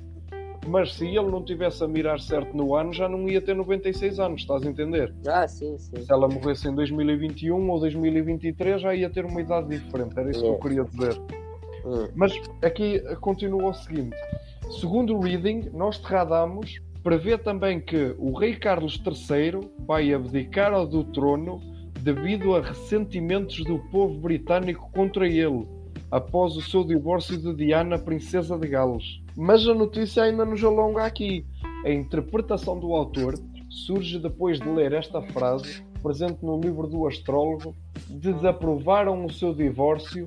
[0.65, 4.21] Mas se ele não tivesse a mirar certo no ano, já não ia ter 96
[4.21, 5.13] anos, estás a entender?
[5.27, 6.05] Ah, sim, sim.
[6.05, 10.17] Se ela morresse em 2021 ou 2023, já ia ter uma idade diferente.
[10.17, 10.59] Era isso que eu É.
[10.61, 11.21] queria dizer.
[11.85, 12.09] Hum.
[12.15, 14.17] Mas aqui continua o seguinte:
[14.81, 21.05] segundo o Reading, Nostradamus prevê também que o rei Carlos III vai abdicar ao do
[21.05, 21.61] trono
[22.01, 25.67] devido a ressentimentos do povo britânico contra ele,
[26.11, 29.21] após o seu divórcio de Diana, princesa de Gales.
[29.37, 31.47] Mas a notícia ainda nos alonga aqui.
[31.85, 33.35] A interpretação do autor
[33.69, 37.75] surge depois de ler esta frase, presente no livro do astrólogo,
[38.09, 40.27] desaprovaram o seu divórcio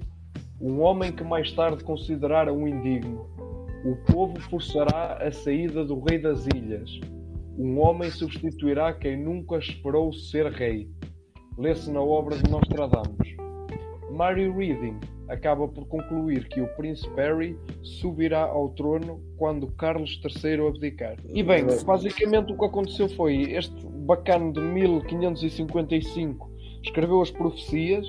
[0.59, 3.27] um homem que mais tarde considerara um indigno.
[3.85, 6.89] O povo forçará a saída do rei das ilhas.
[7.57, 10.89] Um homem substituirá quem nunca esperou ser rei.
[11.57, 13.35] Lê-se na obra de Nostradamus.
[14.11, 20.67] Mary Reading acaba por concluir que o príncipe Harry subirá ao trono quando Carlos III
[20.67, 21.17] abdicar.
[21.29, 28.05] E bem, basicamente o que aconteceu foi este bacano de 1555 escreveu as profecias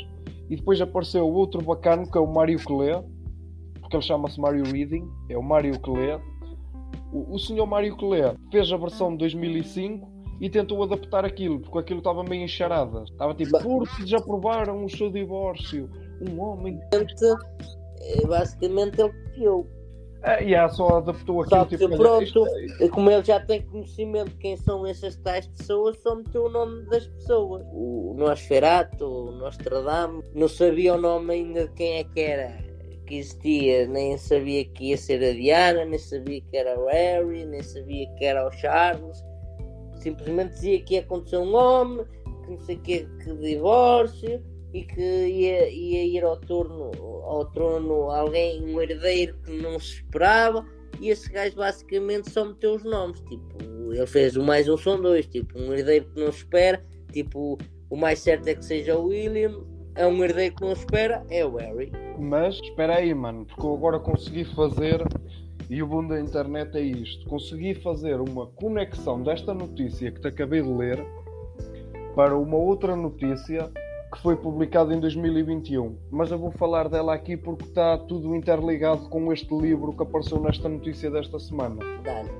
[0.48, 3.02] e depois apareceu outro bacano que é o Mário Clé,
[3.86, 6.20] porque ele chama-se Mário Reading, é o Mário Clé.
[7.12, 10.08] O, o senhor Mário Clé fez a versão de 2005
[10.40, 13.04] e tentou adaptar aquilo, porque aquilo estava meio encharada.
[13.04, 15.88] Estava tipo, porque desaprovaram o seu divórcio.
[16.28, 16.80] Um homem.
[18.26, 19.66] Basicamente ele copiou.
[20.22, 21.96] Ah, e yeah, só adaptou Só aquilo que tipo.
[21.96, 25.96] pronto, isto é- E como ele já tem conhecimento de quem são essas tais pessoas,
[26.02, 27.64] só meteu o nome das pessoas.
[27.72, 32.65] O Nosferato, o Nostradamus, não sabia o nome ainda de quem é que era
[33.06, 37.44] que existia, nem sabia que ia ser a Diana, nem sabia que era o Harry,
[37.46, 39.24] nem sabia que era o Charles.
[40.00, 42.04] Simplesmente dizia que ia acontecer um homem,
[42.44, 44.42] que não sei o que, que divórcio
[44.74, 46.90] e que ia, ia ir ao trono,
[47.24, 50.66] ao trono alguém, um herdeiro que não se esperava.
[51.00, 53.20] E esse gajo basicamente só meteu os nomes.
[53.20, 55.26] Tipo, ele fez o mais um são dois.
[55.26, 56.84] Tipo, um herdeiro que não se espera.
[57.12, 57.58] Tipo,
[57.90, 59.62] o mais certo é que seja o William.
[59.96, 61.90] É um herdeiro que não espera, é o Harry.
[62.18, 65.02] Mas espera aí, mano, porque eu agora consegui fazer,
[65.70, 70.28] e o bom da internet é isto: consegui fazer uma conexão desta notícia que te
[70.28, 71.02] acabei de ler
[72.14, 73.70] para uma outra notícia
[74.12, 75.96] que foi publicada em 2021.
[76.10, 80.38] Mas eu vou falar dela aqui porque está tudo interligado com este livro que apareceu
[80.42, 81.76] nesta notícia desta semana.
[82.04, 82.30] Dá-lhe.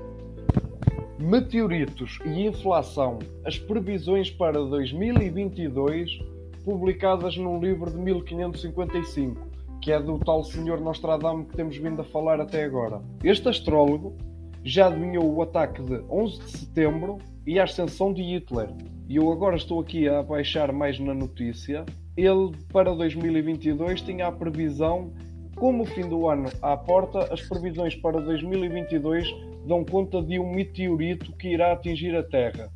[1.17, 6.36] Meteoritos e inflação: as previsões para 2022,
[6.67, 9.47] publicadas num livro de 1555,
[9.81, 13.01] que é do tal senhor Nostradamus que temos vindo a falar até agora.
[13.23, 14.17] Este astrólogo
[14.65, 18.67] já adivinhou o ataque de 11 de setembro e a ascensão de Hitler.
[19.07, 21.85] E eu agora estou aqui a baixar mais na notícia.
[22.17, 25.13] Ele, para 2022, tinha a previsão
[25.55, 29.33] como o fim do ano à porta, as previsões para 2022
[29.65, 32.69] dão conta de um meteorito que irá atingir a Terra.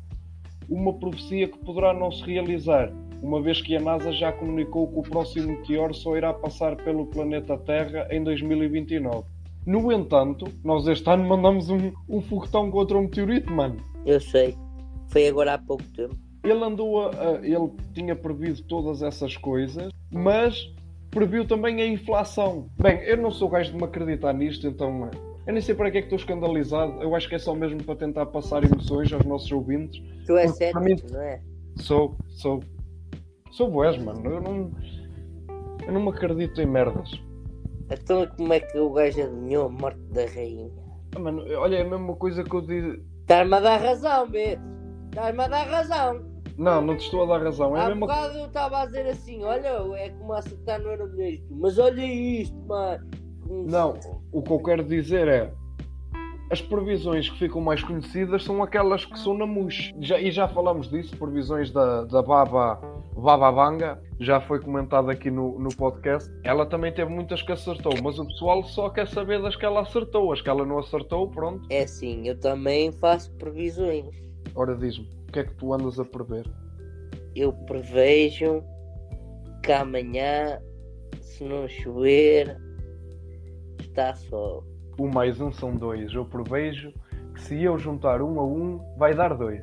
[0.66, 2.90] Uma profecia que poderá não se realizar,
[3.22, 7.06] uma vez que a NASA já comunicou que o próximo meteoro só irá passar pelo
[7.06, 9.24] planeta Terra em 2029.
[9.64, 13.76] No entanto, nós este ano mandamos um, um foguetão contra um meteorito, mano.
[14.04, 14.56] Eu sei.
[15.08, 16.16] Foi agora há pouco tempo.
[16.42, 20.68] Ele andou a, a- ele tinha previsto todas essas coisas, mas
[21.10, 22.66] previu também a inflação.
[22.80, 25.08] Bem, eu não sou gajo de me acreditar nisto, então
[25.46, 27.00] eu nem sei para que é que estou escandalizado.
[27.00, 30.02] Eu acho que é só mesmo para tentar passar emoções aos nossos ouvintes.
[30.26, 31.40] Tu és cético, mim- não é?
[31.76, 32.60] Sou, sou,
[33.52, 34.20] sou boés, mano.
[34.28, 34.70] Eu não,
[35.86, 37.10] eu não me acredito em merdas.
[37.90, 40.70] Então como é que o gajo adivinhou a morte da rainha?
[41.14, 43.02] Ah, Mano, olha, é a mesma coisa que eu disse.
[43.20, 44.62] Estás-me a dar razão, Beto.
[45.10, 46.32] Estás-me a dar razão.
[46.56, 47.76] Não, não te estou a dar razão.
[47.76, 51.40] É Há mesma bocado eu estava a dizer assim, olha, é como acertar no Euromilhões.
[51.50, 53.06] Mas olha isto, mano.
[53.48, 53.94] Não,
[54.32, 55.52] o que eu quero dizer é.
[56.52, 59.90] As previsões que ficam mais conhecidas são aquelas que são na MUS.
[59.98, 62.78] Já, e já falamos disso, previsões da, da Baba,
[63.16, 66.30] Baba Banga, já foi comentado aqui no, no podcast.
[66.44, 69.80] Ela também teve muitas que acertou, mas o pessoal só quer saber das que ela
[69.80, 70.30] acertou.
[70.30, 71.66] As que ela não acertou, pronto.
[71.70, 74.14] É assim, eu também faço previsões.
[74.54, 76.44] Ora diz-me, o que é que tu andas a prever?
[77.34, 78.62] Eu prevejo
[79.62, 80.60] que amanhã,
[81.18, 82.58] se não chover,
[83.80, 84.70] está sol.
[85.02, 86.14] Um mais um são dois.
[86.14, 86.92] Eu prevejo
[87.34, 89.60] que se eu juntar um a um, vai dar dois.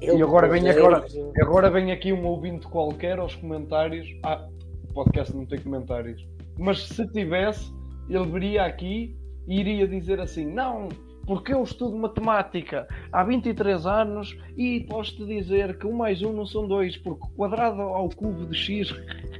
[0.00, 1.04] Eu E agora vem agora-
[1.42, 4.08] Agora vem aqui um ouvinte qualquer aos comentários.
[4.22, 4.48] Ah,
[4.88, 6.26] o podcast não tem comentários.
[6.58, 7.70] Mas se tivesse,
[8.08, 9.14] ele viria aqui
[9.46, 10.88] e iria dizer assim: Não,
[11.26, 16.46] porque eu estudo matemática há 23 anos e posso-te dizer que um mais um não
[16.46, 18.94] são dois, porque quadrado ao cubo de x.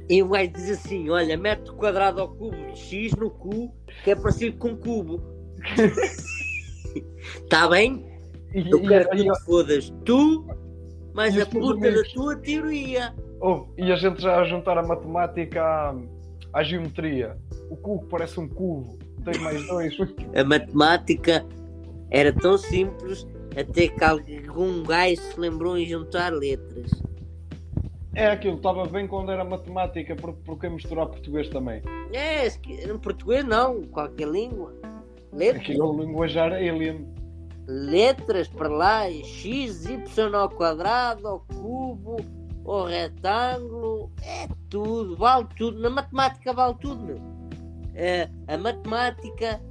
[0.07, 3.73] E o gajo diz assim: olha, mete o quadrado ao cubo de x no cu,
[4.03, 5.30] que é parecido com um cubo.
[7.43, 8.05] Está bem?
[8.53, 10.45] E, Eu e- quero que fodas tu,
[11.13, 13.13] mas E a puta da tua teoria.
[13.41, 15.95] oh, e a gente já a juntar a matemática à,
[16.53, 17.37] à geometria.
[17.69, 18.97] O cubo parece um cubo.
[19.23, 19.95] Tem mais dois.
[20.35, 21.45] A matemática
[22.09, 26.89] era tão simples até que algum gajo se lembrou em juntar letras.
[28.15, 31.81] É aquilo, estava bem quando era matemática, por- porque misturar português também.
[32.11, 32.49] É,
[32.97, 34.73] português não, qualquer língua.
[35.33, 37.07] Letras, Aquilo é o linguajar alien.
[37.67, 42.17] letras para lá, x, y ao quadrado, ao cubo,
[42.65, 45.79] ao retângulo, é tudo, vale tudo.
[45.79, 47.17] Na matemática vale tudo, meu.
[47.95, 49.61] É, a matemática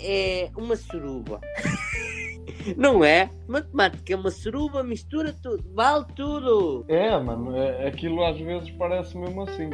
[0.00, 1.40] é uma suruba.
[2.76, 3.30] Não é?
[3.46, 6.84] Matemática é uma suruba, mistura tudo, vale tudo.
[6.88, 9.70] É, mano, é- aquilo às vezes parece mesmo assim.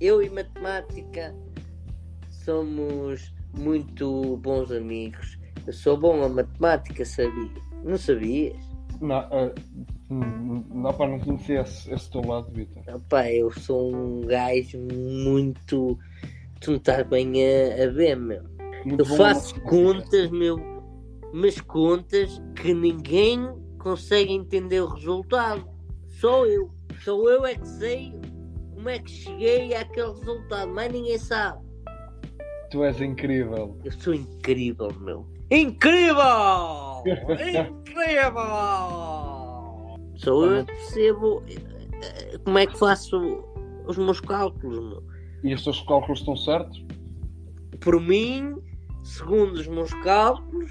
[0.00, 1.34] Eu e matemática
[2.46, 5.36] somos muito bons amigos.
[5.66, 7.50] Eu sou bom a matemática, sabia?
[7.82, 8.56] Não sabias?
[9.00, 9.20] Não,
[10.08, 12.82] hum, não, pá, não conhecia esse, esse teu lado, Vitor.
[12.94, 15.98] Opa, eu sou um gajo muito.
[16.60, 18.42] Tu não estás bem a, a ver, meu.
[18.84, 20.56] Muito Eu faço contas, meu,
[21.34, 23.40] mas contas que ninguém
[23.78, 25.68] consegue entender o resultado.
[26.20, 26.70] Só eu.
[27.02, 28.14] Só eu é que sei
[28.72, 31.65] como é que cheguei àquele resultado, mas ninguém sabe.
[32.76, 33.74] Tu és incrível.
[33.82, 35.26] Eu sou incrível, meu.
[35.50, 37.02] Incrível!
[37.80, 38.36] incrível!
[40.16, 43.18] Sou eu que percebo eh, como é que faço
[43.86, 45.02] os meus cálculos, meu.
[45.42, 46.84] E os teus cálculos estão certos?
[47.80, 48.54] Por mim,
[49.02, 50.70] segundo os meus cálculos,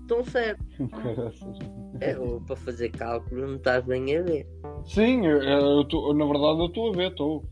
[0.00, 0.78] estão certos.
[1.02, 1.58] Caraças.
[2.00, 2.14] É,
[2.46, 4.48] para fazer cálculos não estás bem a ver.
[4.86, 7.44] Sim, eu, eu tô- na verdade eu estou a ver, estou.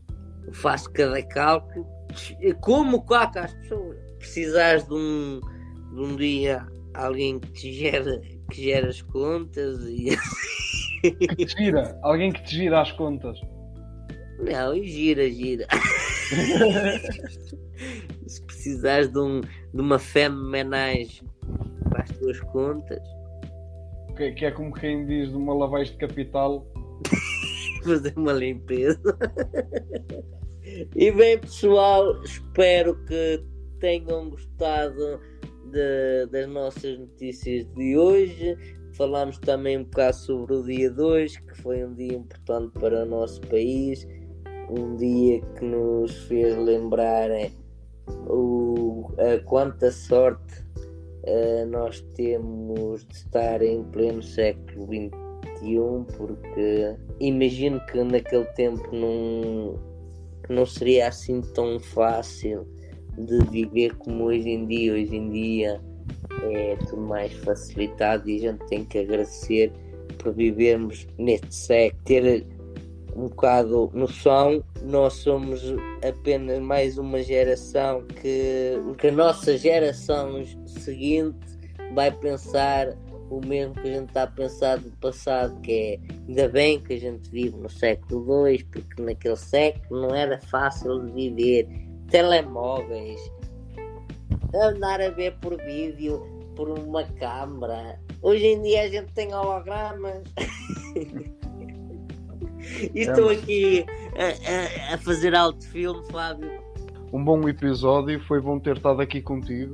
[0.47, 1.98] Eu faço cada cálculo
[2.61, 3.97] como caca às pessoas.
[4.17, 5.39] Precisares de um,
[5.93, 10.17] de um dia alguém que te gera, que gera as contas e
[11.01, 13.39] Que te gira, alguém que te gira às contas.
[14.39, 15.67] Não, e gira, gira.
[18.27, 21.23] Se precisares de, um, de uma femme menage
[21.89, 23.01] para as tuas contas,
[24.17, 26.67] Que, que é como quem diz de uma lavagem de capital.
[27.83, 28.99] fazer uma limpeza.
[30.95, 33.43] E bem, pessoal, espero que
[33.79, 35.19] tenham gostado
[35.71, 38.55] de- das nossas notícias de hoje.
[38.93, 43.05] Falámos também um bocado sobre o dia 2, que foi um dia importante para o
[43.05, 44.07] nosso país,
[44.69, 47.49] um dia que nos fez lembrar eh,
[48.27, 50.63] o, a quanta sorte
[51.23, 59.88] eh, nós temos de estar em pleno século XXI, porque imagino que naquele tempo não,
[60.49, 62.67] não seria assim tão fácil
[63.17, 64.93] de viver como hoje em dia.
[64.93, 65.81] Hoje em dia
[66.51, 69.71] é tudo mais facilitado e a gente tem que agradecer
[70.17, 72.45] por vivermos neste século, ter
[73.15, 75.61] um bocado noção, nós somos
[76.07, 81.37] apenas mais uma geração que, que a nossa geração seguinte
[81.93, 82.95] vai pensar
[83.29, 86.93] o mesmo que a gente está a pensar do passado, que é ainda bem que
[86.93, 91.67] a gente vive no século II, porque naquele século não era fácil de viver.
[92.09, 93.19] Telemóveis,
[94.53, 96.21] andar a ver por vídeo,
[96.55, 97.99] por uma câmara.
[98.21, 100.23] Hoje em dia a gente tem hologramas.
[102.93, 103.85] e estou aqui
[104.17, 106.49] a, a- a fazer alto filme, Fábio.
[107.13, 109.73] Um bom episódio, foi bom ter estado aqui contigo.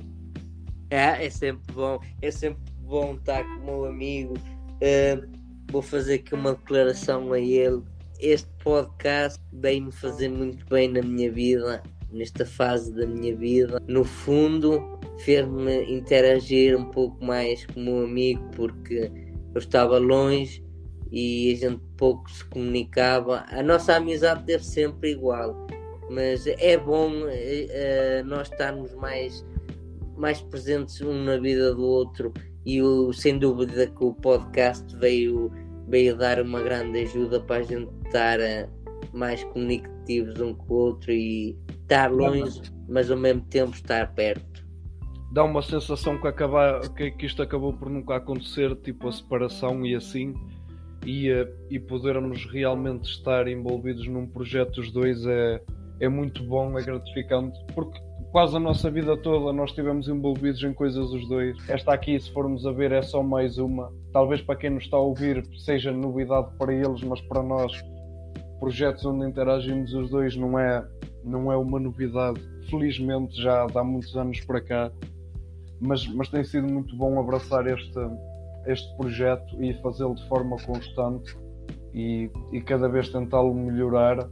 [0.89, 4.35] É, é sempre bom, é sempre bom estar com o meu amigo.
[4.75, 5.27] Uh,
[5.71, 7.81] vou fazer aqui uma declaração a ele.
[8.19, 13.81] Este podcast veio-me fazer muito bem na minha vida, nesta fase da minha vida.
[13.87, 19.11] No fundo, fez-me interagir um pouco mais com o meu amigo, porque
[19.53, 20.63] eu estava longe
[21.11, 23.45] e a gente pouco se comunicava.
[23.49, 25.67] A nossa amizade deve sempre igual,
[26.09, 29.43] mas é bom eh, nós estarmos mais
[30.15, 32.31] mais presentes um na vida do outro
[32.65, 35.51] e o, sem dúvida que o podcast veio,
[35.87, 38.67] veio dar uma grande ajuda para a gente estar eh,
[39.13, 44.65] mais comunicativos um com o outro e estar longe, mas ao mesmo tempo estar perto.
[45.31, 49.85] Dá uma sensação que, acabar, que, que isto acabou por nunca acontecer, tipo a separação
[49.85, 50.33] e assim,
[51.05, 55.61] e, eh, e podermos realmente estar envolvidos num projeto os dois é,
[55.99, 57.99] é muito bom, é gratificante, porque
[58.35, 61.55] quase a nossa vida toda nós estivemos envolvidos em coisas os dois.
[61.69, 63.93] Esta aqui, se formos a ver, é só mais uma.
[64.11, 67.71] Talvez para quem nos está a ouvir seja novidade para eles, mas para nós,
[68.59, 70.85] projetos onde interagimos os dois não é,
[71.23, 72.41] não é uma novidade.
[72.69, 74.91] Felizmente já há muitos anos para cá.
[75.79, 77.99] mas, mas tem sido muito bom abraçar este,
[78.67, 81.37] este projeto e fazê-lo de forma constante
[81.93, 84.29] e, e cada vez tentá-lo melhorar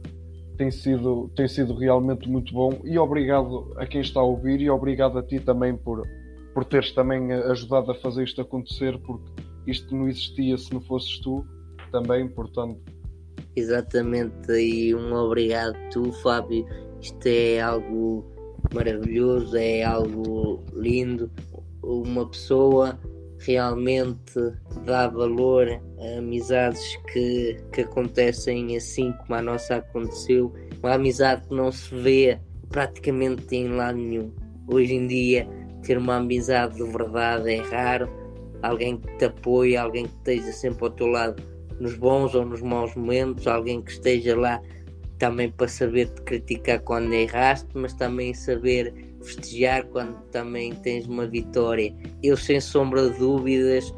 [0.56, 2.80] tem sido, tem sido realmente muito bom.
[2.84, 6.06] E obrigado a quem está a ouvir e obrigado a ti também por,
[6.52, 9.30] por teres também ajudado a fazer isto acontecer porque
[9.66, 11.46] isto não existia se não fosses tu
[11.90, 12.80] também, portanto.
[13.56, 16.66] Exatamente, e um obrigado tu Fábio,
[17.00, 18.24] isto é algo
[18.74, 21.30] maravilhoso, é algo lindo,
[21.82, 22.98] uma pessoa
[23.46, 24.52] realmente
[24.84, 25.68] dá valor
[25.98, 31.94] a amizades que, que acontecem assim como a nossa aconteceu, uma amizade que não se
[31.94, 32.38] vê
[32.68, 34.32] praticamente em lado nenhum.
[34.66, 35.48] Hoje em dia,
[35.82, 38.08] ter uma amizade de verdade é raro,
[38.62, 41.42] alguém que te apoie, alguém que esteja sempre ao teu lado
[41.78, 44.60] nos bons ou nos maus momentos, alguém que esteja lá
[45.18, 51.26] também para saber te criticar quando erraste, mas também saber festejar quando também tens uma
[51.26, 51.94] vitória.
[52.22, 53.92] Eu, sem sombra de dúvidas,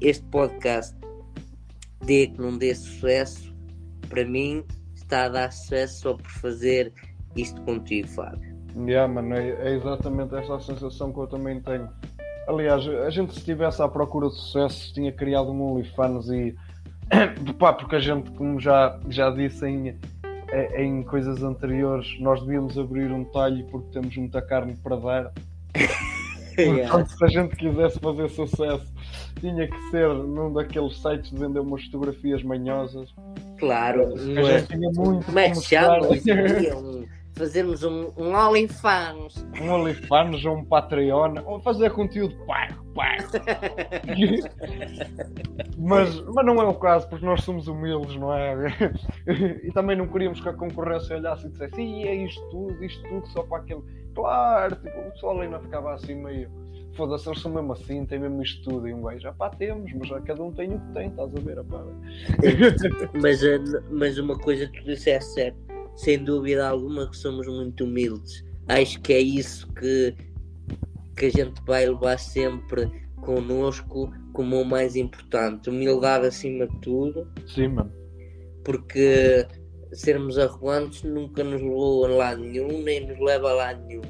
[0.00, 0.96] este podcast,
[2.04, 3.54] dê que não dê sucesso,
[4.08, 6.92] para mim está a dar sucesso só por fazer
[7.36, 8.56] isto contigo, Fábio.
[8.76, 11.88] Yeah, mano, é, é exatamente essa a sensação que eu também tenho.
[12.46, 16.54] Aliás, a gente se estivesse à procura de sucesso tinha criado um OnlyFans e
[17.58, 19.98] pá, porque a gente, como já, já disse em,
[20.76, 25.32] em coisas anteriores, nós devíamos abrir um talho porque temos muita carne para dar.
[26.56, 28.92] Portanto, se a gente quisesse fazer sucesso,
[29.40, 33.14] tinha que ser num daqueles sites de vender umas fotografias manhosas.
[33.58, 34.62] Claro, a gente é?
[34.62, 35.26] tinha muito.
[35.26, 36.08] Como é que chama?
[37.36, 39.46] Fazermos um, um OnlyFans.
[39.60, 43.22] Um OnlyFans ou um Patreon, ou fazer conteúdo pago, pago.
[45.78, 48.54] mas, mas não é o caso, porque nós somos humildes, não é?
[49.62, 53.02] e também não queríamos que a concorrência olhasse e dissesse, e é isto tudo, isto
[53.08, 53.82] tudo só para aquele.
[54.14, 56.50] Claro, tipo, o pessoal ainda ficava assim meio.
[56.94, 58.88] Foda-se, eles são mesmo assim, tem mesmo isto tudo.
[58.88, 61.62] E um gajo, pá, temos, mas cada um tem o que tem, estás a ver,
[61.64, 61.84] pá.
[63.20, 63.42] mas,
[63.90, 65.65] mas uma coisa que tu disseste certo
[65.96, 68.44] sem dúvida alguma que somos muito humildes.
[68.68, 70.14] Acho que é isso que,
[71.16, 72.90] que a gente vai levar sempre
[73.22, 75.70] connosco como o mais importante.
[75.70, 77.26] Humildade acima de tudo.
[77.46, 77.92] Sim, mano.
[78.64, 79.46] Porque
[79.92, 84.02] sermos arrogantes nunca nos levou a lado nenhum, nem nos leva a lado nenhum.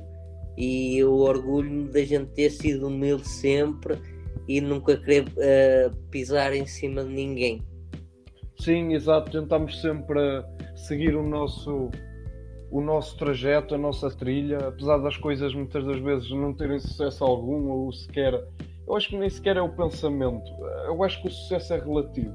[0.56, 3.98] E eu orgulho-me da gente ter sido humilde sempre
[4.48, 7.62] e nunca querer uh, pisar em cima de ninguém.
[8.58, 9.30] Sim, exato.
[9.30, 10.18] Tentamos sempre
[10.76, 11.90] seguir o nosso,
[12.70, 17.24] o nosso trajeto, a nossa trilha, apesar das coisas muitas das vezes não terem sucesso
[17.24, 18.34] algum ou sequer.
[18.86, 20.48] Eu acho que nem sequer é o pensamento.
[20.84, 22.32] Eu acho que o sucesso é relativo.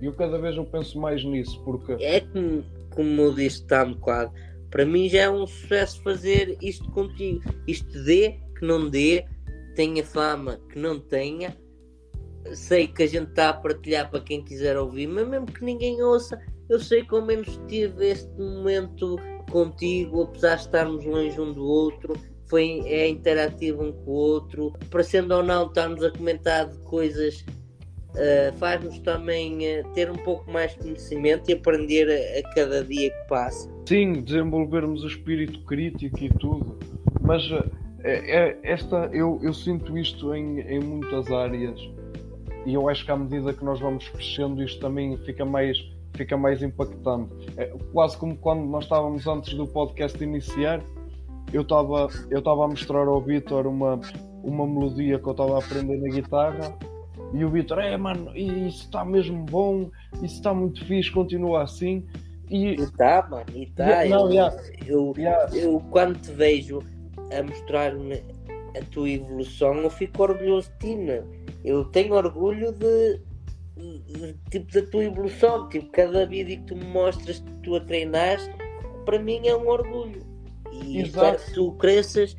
[0.00, 1.92] E eu cada vez eu penso mais nisso, porque.
[2.04, 2.62] É como,
[2.94, 4.32] como eu disse há um bocado.
[4.70, 7.42] Para mim já é um sucesso fazer isto contigo.
[7.66, 9.24] Isto dê, que não dê,
[9.74, 11.56] tenha fama, que não tenha,
[12.52, 16.02] sei que a gente está a partilhar para quem quiser ouvir, mas mesmo que ninguém
[16.02, 19.16] ouça, eu sei que ao menos tive este momento
[19.50, 22.14] contigo, apesar de estarmos longe um do outro,
[22.46, 27.44] foi, é interativo um com o outro, parecendo ou não estarmos a comentar de coisas,
[28.10, 32.84] uh, faz-nos também uh, ter um pouco mais de conhecimento e aprender a, a, cada
[32.84, 33.70] dia que passa.
[33.86, 36.78] Sim, desenvolvermos o espírito crítico e tudo,
[37.20, 37.64] mas uh,
[38.04, 41.80] é, esta, eu, eu sinto isto em, em muitas áreas.
[42.66, 45.78] E eu acho que à medida que nós vamos crescendo isto também fica mais
[46.14, 50.82] fica mais impactante é, quase como quando nós estávamos antes do podcast iniciar
[51.52, 54.00] eu estava eu estava a mostrar ao Vitor uma
[54.42, 56.76] uma melodia que eu estava a aprender na guitarra
[57.32, 59.90] e o Vitor é mano isso está mesmo bom
[60.22, 62.04] isso está muito fixe continua assim
[62.50, 64.56] e está mano e está eu, yeah.
[64.86, 65.56] eu, yeah.
[65.56, 66.80] eu quando te vejo
[67.36, 68.22] a mostrar-me
[68.76, 71.24] a tua evolução eu fico orgulhoso de ti né?
[71.64, 73.20] eu tenho orgulho de,
[74.50, 78.38] tipo da tua evolução, tipo, cada vídeo que tu me mostras que tu a treinar,
[79.04, 80.22] para mim é um orgulho.
[80.72, 82.36] E espero que tu cresças,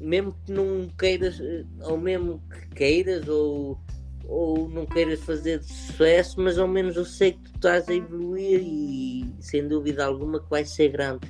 [0.00, 1.40] mesmo que não queiras,
[1.82, 3.78] ou mesmo que queiras, ou,
[4.26, 7.94] ou não queiras fazer de sucesso, mas ao menos eu sei que tu estás a
[7.94, 11.20] evoluir e sem dúvida alguma que vai ser grande.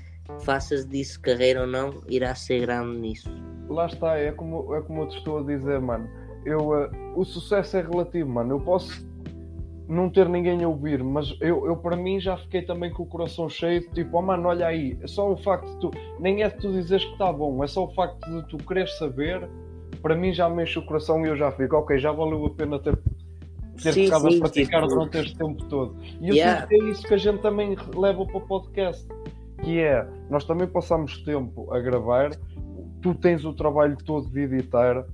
[0.40, 3.30] Faças disso carreira ou não, irás ser grande nisso.
[3.68, 6.09] Lá está, é como, é como eu te estou a dizer, mano
[6.44, 8.55] eu, uh, o sucesso é relativo, mano.
[8.55, 9.07] Eu posso
[9.89, 13.07] não ter ninguém a ouvir, mas eu, eu para mim já fiquei também com o
[13.07, 16.43] coração cheio de tipo, oh mano, olha aí, é só o facto de tu, nem
[16.43, 19.49] é de tu dizeres que está bom, é só o facto de tu quereres saber,
[20.01, 22.78] para mim já mexe o coração e eu já fico, ok, já valeu a pena
[22.78, 22.97] ter,
[23.83, 24.95] ter sim, ficado sim, a praticar tipo...
[24.95, 25.97] durante este tempo todo.
[26.20, 26.66] E eu yeah.
[26.70, 29.07] é isso que a gente também leva para o podcast,
[29.62, 32.30] que é, nós também passamos tempo a gravar,
[33.01, 35.05] tu tens o trabalho todo de editar,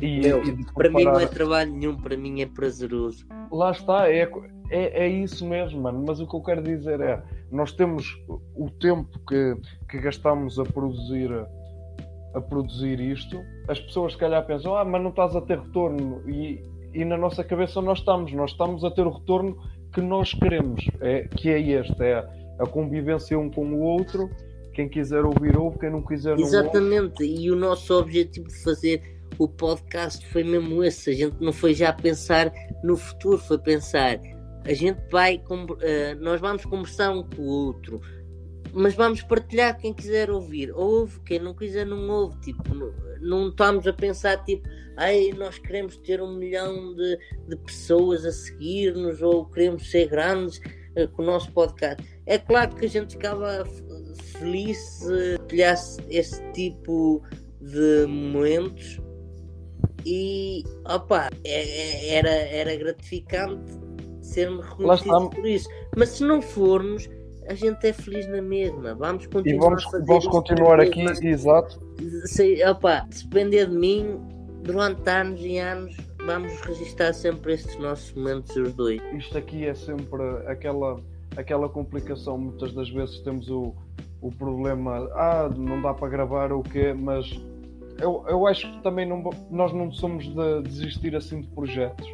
[0.00, 3.26] E, Meu, e para mim não é trabalho nenhum, para mim é prazeroso.
[3.50, 4.30] Lá está, é,
[4.70, 6.04] é, é isso mesmo, mano.
[6.06, 7.20] Mas o que eu quero dizer é:
[7.50, 8.06] nós temos
[8.54, 9.56] o tempo que,
[9.88, 11.30] que gastamos a produzir,
[12.34, 13.40] a produzir isto.
[13.66, 16.22] As pessoas, se calhar, pensam, ah, mas não estás a ter retorno.
[16.28, 16.62] E,
[16.94, 19.58] e na nossa cabeça nós estamos, nós estamos a ter o retorno
[19.92, 22.24] que nós queremos, é, que é este: é
[22.60, 24.30] a convivência um com o outro.
[24.74, 26.56] Quem quiser ouvir, ouve, quem não quiser, não ouve.
[26.56, 31.10] Exatamente, e o nosso objetivo de fazer o podcast foi mesmo esse.
[31.10, 32.52] A gente não foi já pensar
[32.82, 34.20] no futuro, foi pensar.
[34.64, 35.42] A gente vai,
[35.80, 38.00] eh, nós vamos conversar um com o outro,
[38.72, 40.72] mas vamos partilhar quem quiser ouvir.
[40.72, 42.38] Ouve, quem não quiser não ouve.
[42.40, 42.62] Tipo,
[43.20, 47.18] não, estamos a pensar tipo, ai, nós queremos ter um milhão de,
[47.48, 50.60] de pessoas a seguir-nos ou queremos ser grandes
[50.96, 52.04] eh, com o nosso podcast.
[52.26, 53.64] É claro que a gente ficava
[54.38, 57.22] feliz se partilhasse esse tipo
[57.60, 59.00] de momentos
[60.10, 63.70] e opa, é- é- era, era gratificante
[64.36, 65.20] reconhecidos está.
[65.36, 65.68] por isso.
[65.96, 67.08] Mas se não formos,
[67.48, 68.94] a gente é feliz na mesma.
[68.94, 71.26] Vamos E continuar vamos, a fazer vamos continuar aqui, mesma.
[71.26, 71.80] exato.
[72.26, 74.20] Se, opa, depender de mim,
[74.62, 79.00] durante anos e anos, vamos registrar sempre estes nossos momentos, os dois.
[79.16, 81.00] isto aqui é sempre aquela,
[81.36, 82.38] aquela complicação.
[82.38, 83.74] Muitas das vezes temos o,
[84.20, 87.26] o problema, ah, não dá para gravar o quê, mas
[88.00, 92.06] eu, eu acho que também não, nós não somos de desistir assim de projetos.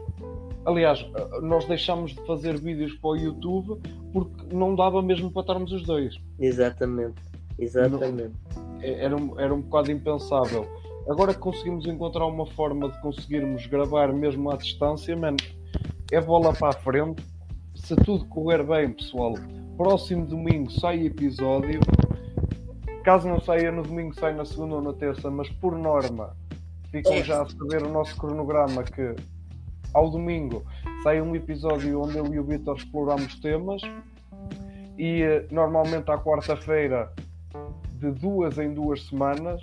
[0.67, 1.05] Aliás,
[1.43, 3.81] nós deixámos de fazer vídeos para o YouTube
[4.13, 6.15] porque não dava mesmo para estarmos os dois.
[6.39, 7.17] Exatamente.
[7.59, 8.35] Exatamente.
[8.81, 10.67] É- Era um, era um bocado impensável.
[11.09, 15.37] Agora que conseguimos encontrar uma forma de conseguirmos gravar mesmo à distância, mano,
[16.11, 17.23] é bola para a frente.
[17.75, 19.35] Se tudo correr bem, pessoal,
[19.77, 21.81] próximo domingo sai episódio.
[23.05, 26.35] Caso não saia no domingo, sai na segunda ou na terça, mas por norma,
[26.91, 29.15] ficam já a saber o nosso cronograma que
[29.93, 30.65] ao domingo
[31.03, 33.83] sai um episódio onde eu e o Vitor exploramos temas
[34.97, 37.13] e eh, normalmente à quarta-feira
[37.99, 39.61] de duas em duas semanas,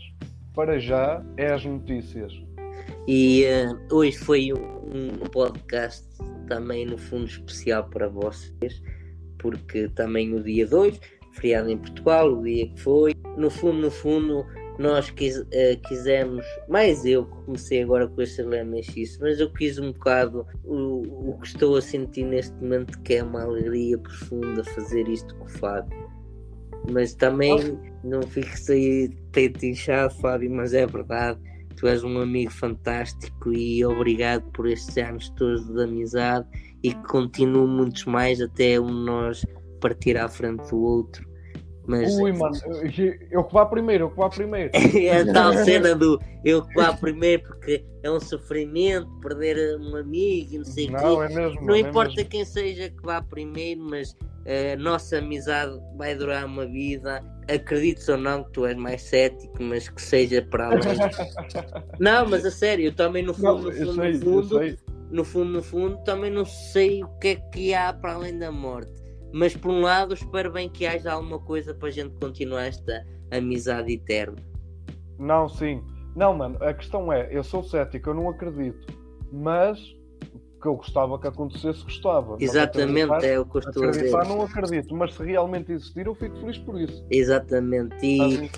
[0.53, 2.31] para já, é as notícias.
[3.07, 6.07] E eh, hoje foi um, um podcast
[6.47, 8.83] também, no fundo, especial para vocês,
[9.39, 10.99] porque também o dia 2,
[11.31, 13.13] feriado em Portugal, o dia que foi.
[13.37, 14.45] No fundo, no fundo,
[14.77, 19.77] nós quis, eh, quisemos, mais eu que comecei agora com este LMX, mas eu quis
[19.77, 24.63] um bocado o, o que estou a sentir neste momento, que é uma alegria profunda
[24.63, 26.09] fazer isto com o Fábio.
[26.91, 31.39] Mas também não fiques aí peito inchado, Fábio, mas é verdade.
[31.75, 36.45] Tu és um amigo fantástico e obrigado por estes anos todos de amizade
[36.83, 39.45] e que continue muitos mais até um nós
[39.81, 41.29] partir à frente do outro.
[41.87, 42.55] Mas Ui, mano,
[43.31, 44.71] eu, que vá primeiro, eu que vá primeiro.
[44.95, 49.95] é a tal cena do eu que vá primeiro porque é um sofrimento perder um
[49.95, 51.03] amigo e não sei o quê.
[51.03, 51.61] Não, é mesmo.
[51.65, 52.29] Não é importa mesmo.
[52.29, 54.15] quem seja que vá primeiro, mas
[54.45, 57.23] eh, a nossa amizade vai durar uma vida.
[57.49, 60.81] Acredites ou não que tu és mais cético, mas que seja para além.
[61.99, 64.81] não, mas a sério, eu também no Não, fundo, no eu fundo, sei, no fundo,
[65.09, 68.51] no fundo, no fundo, também não sei o que é que há para além da
[68.51, 69.00] morte.
[69.33, 73.05] Mas por um lado, espero bem que haja alguma coisa para a gente continuar esta
[73.31, 74.37] amizade eterna.
[75.17, 75.83] Não, sim.
[76.15, 78.85] Não, mano, a questão é, eu sou cético, eu não acredito.
[79.31, 79.79] Mas
[80.61, 82.37] que eu gostava que acontecesse, gostava.
[82.39, 84.07] Exatamente, é o que eu estou a dizer.
[84.07, 87.03] Acreditar não acredito, mas se realmente existir, eu fico feliz por isso.
[87.09, 87.95] Exatamente.
[88.05, 88.49] E?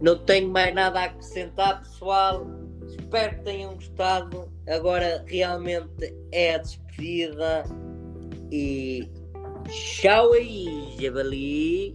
[0.00, 2.46] Não tenho mais nada a acrescentar, pessoal.
[2.88, 4.48] Espero que tenham gostado.
[4.68, 7.64] Agora realmente é a despedida.
[8.50, 9.08] E
[9.70, 11.94] Shall we, Jubilee?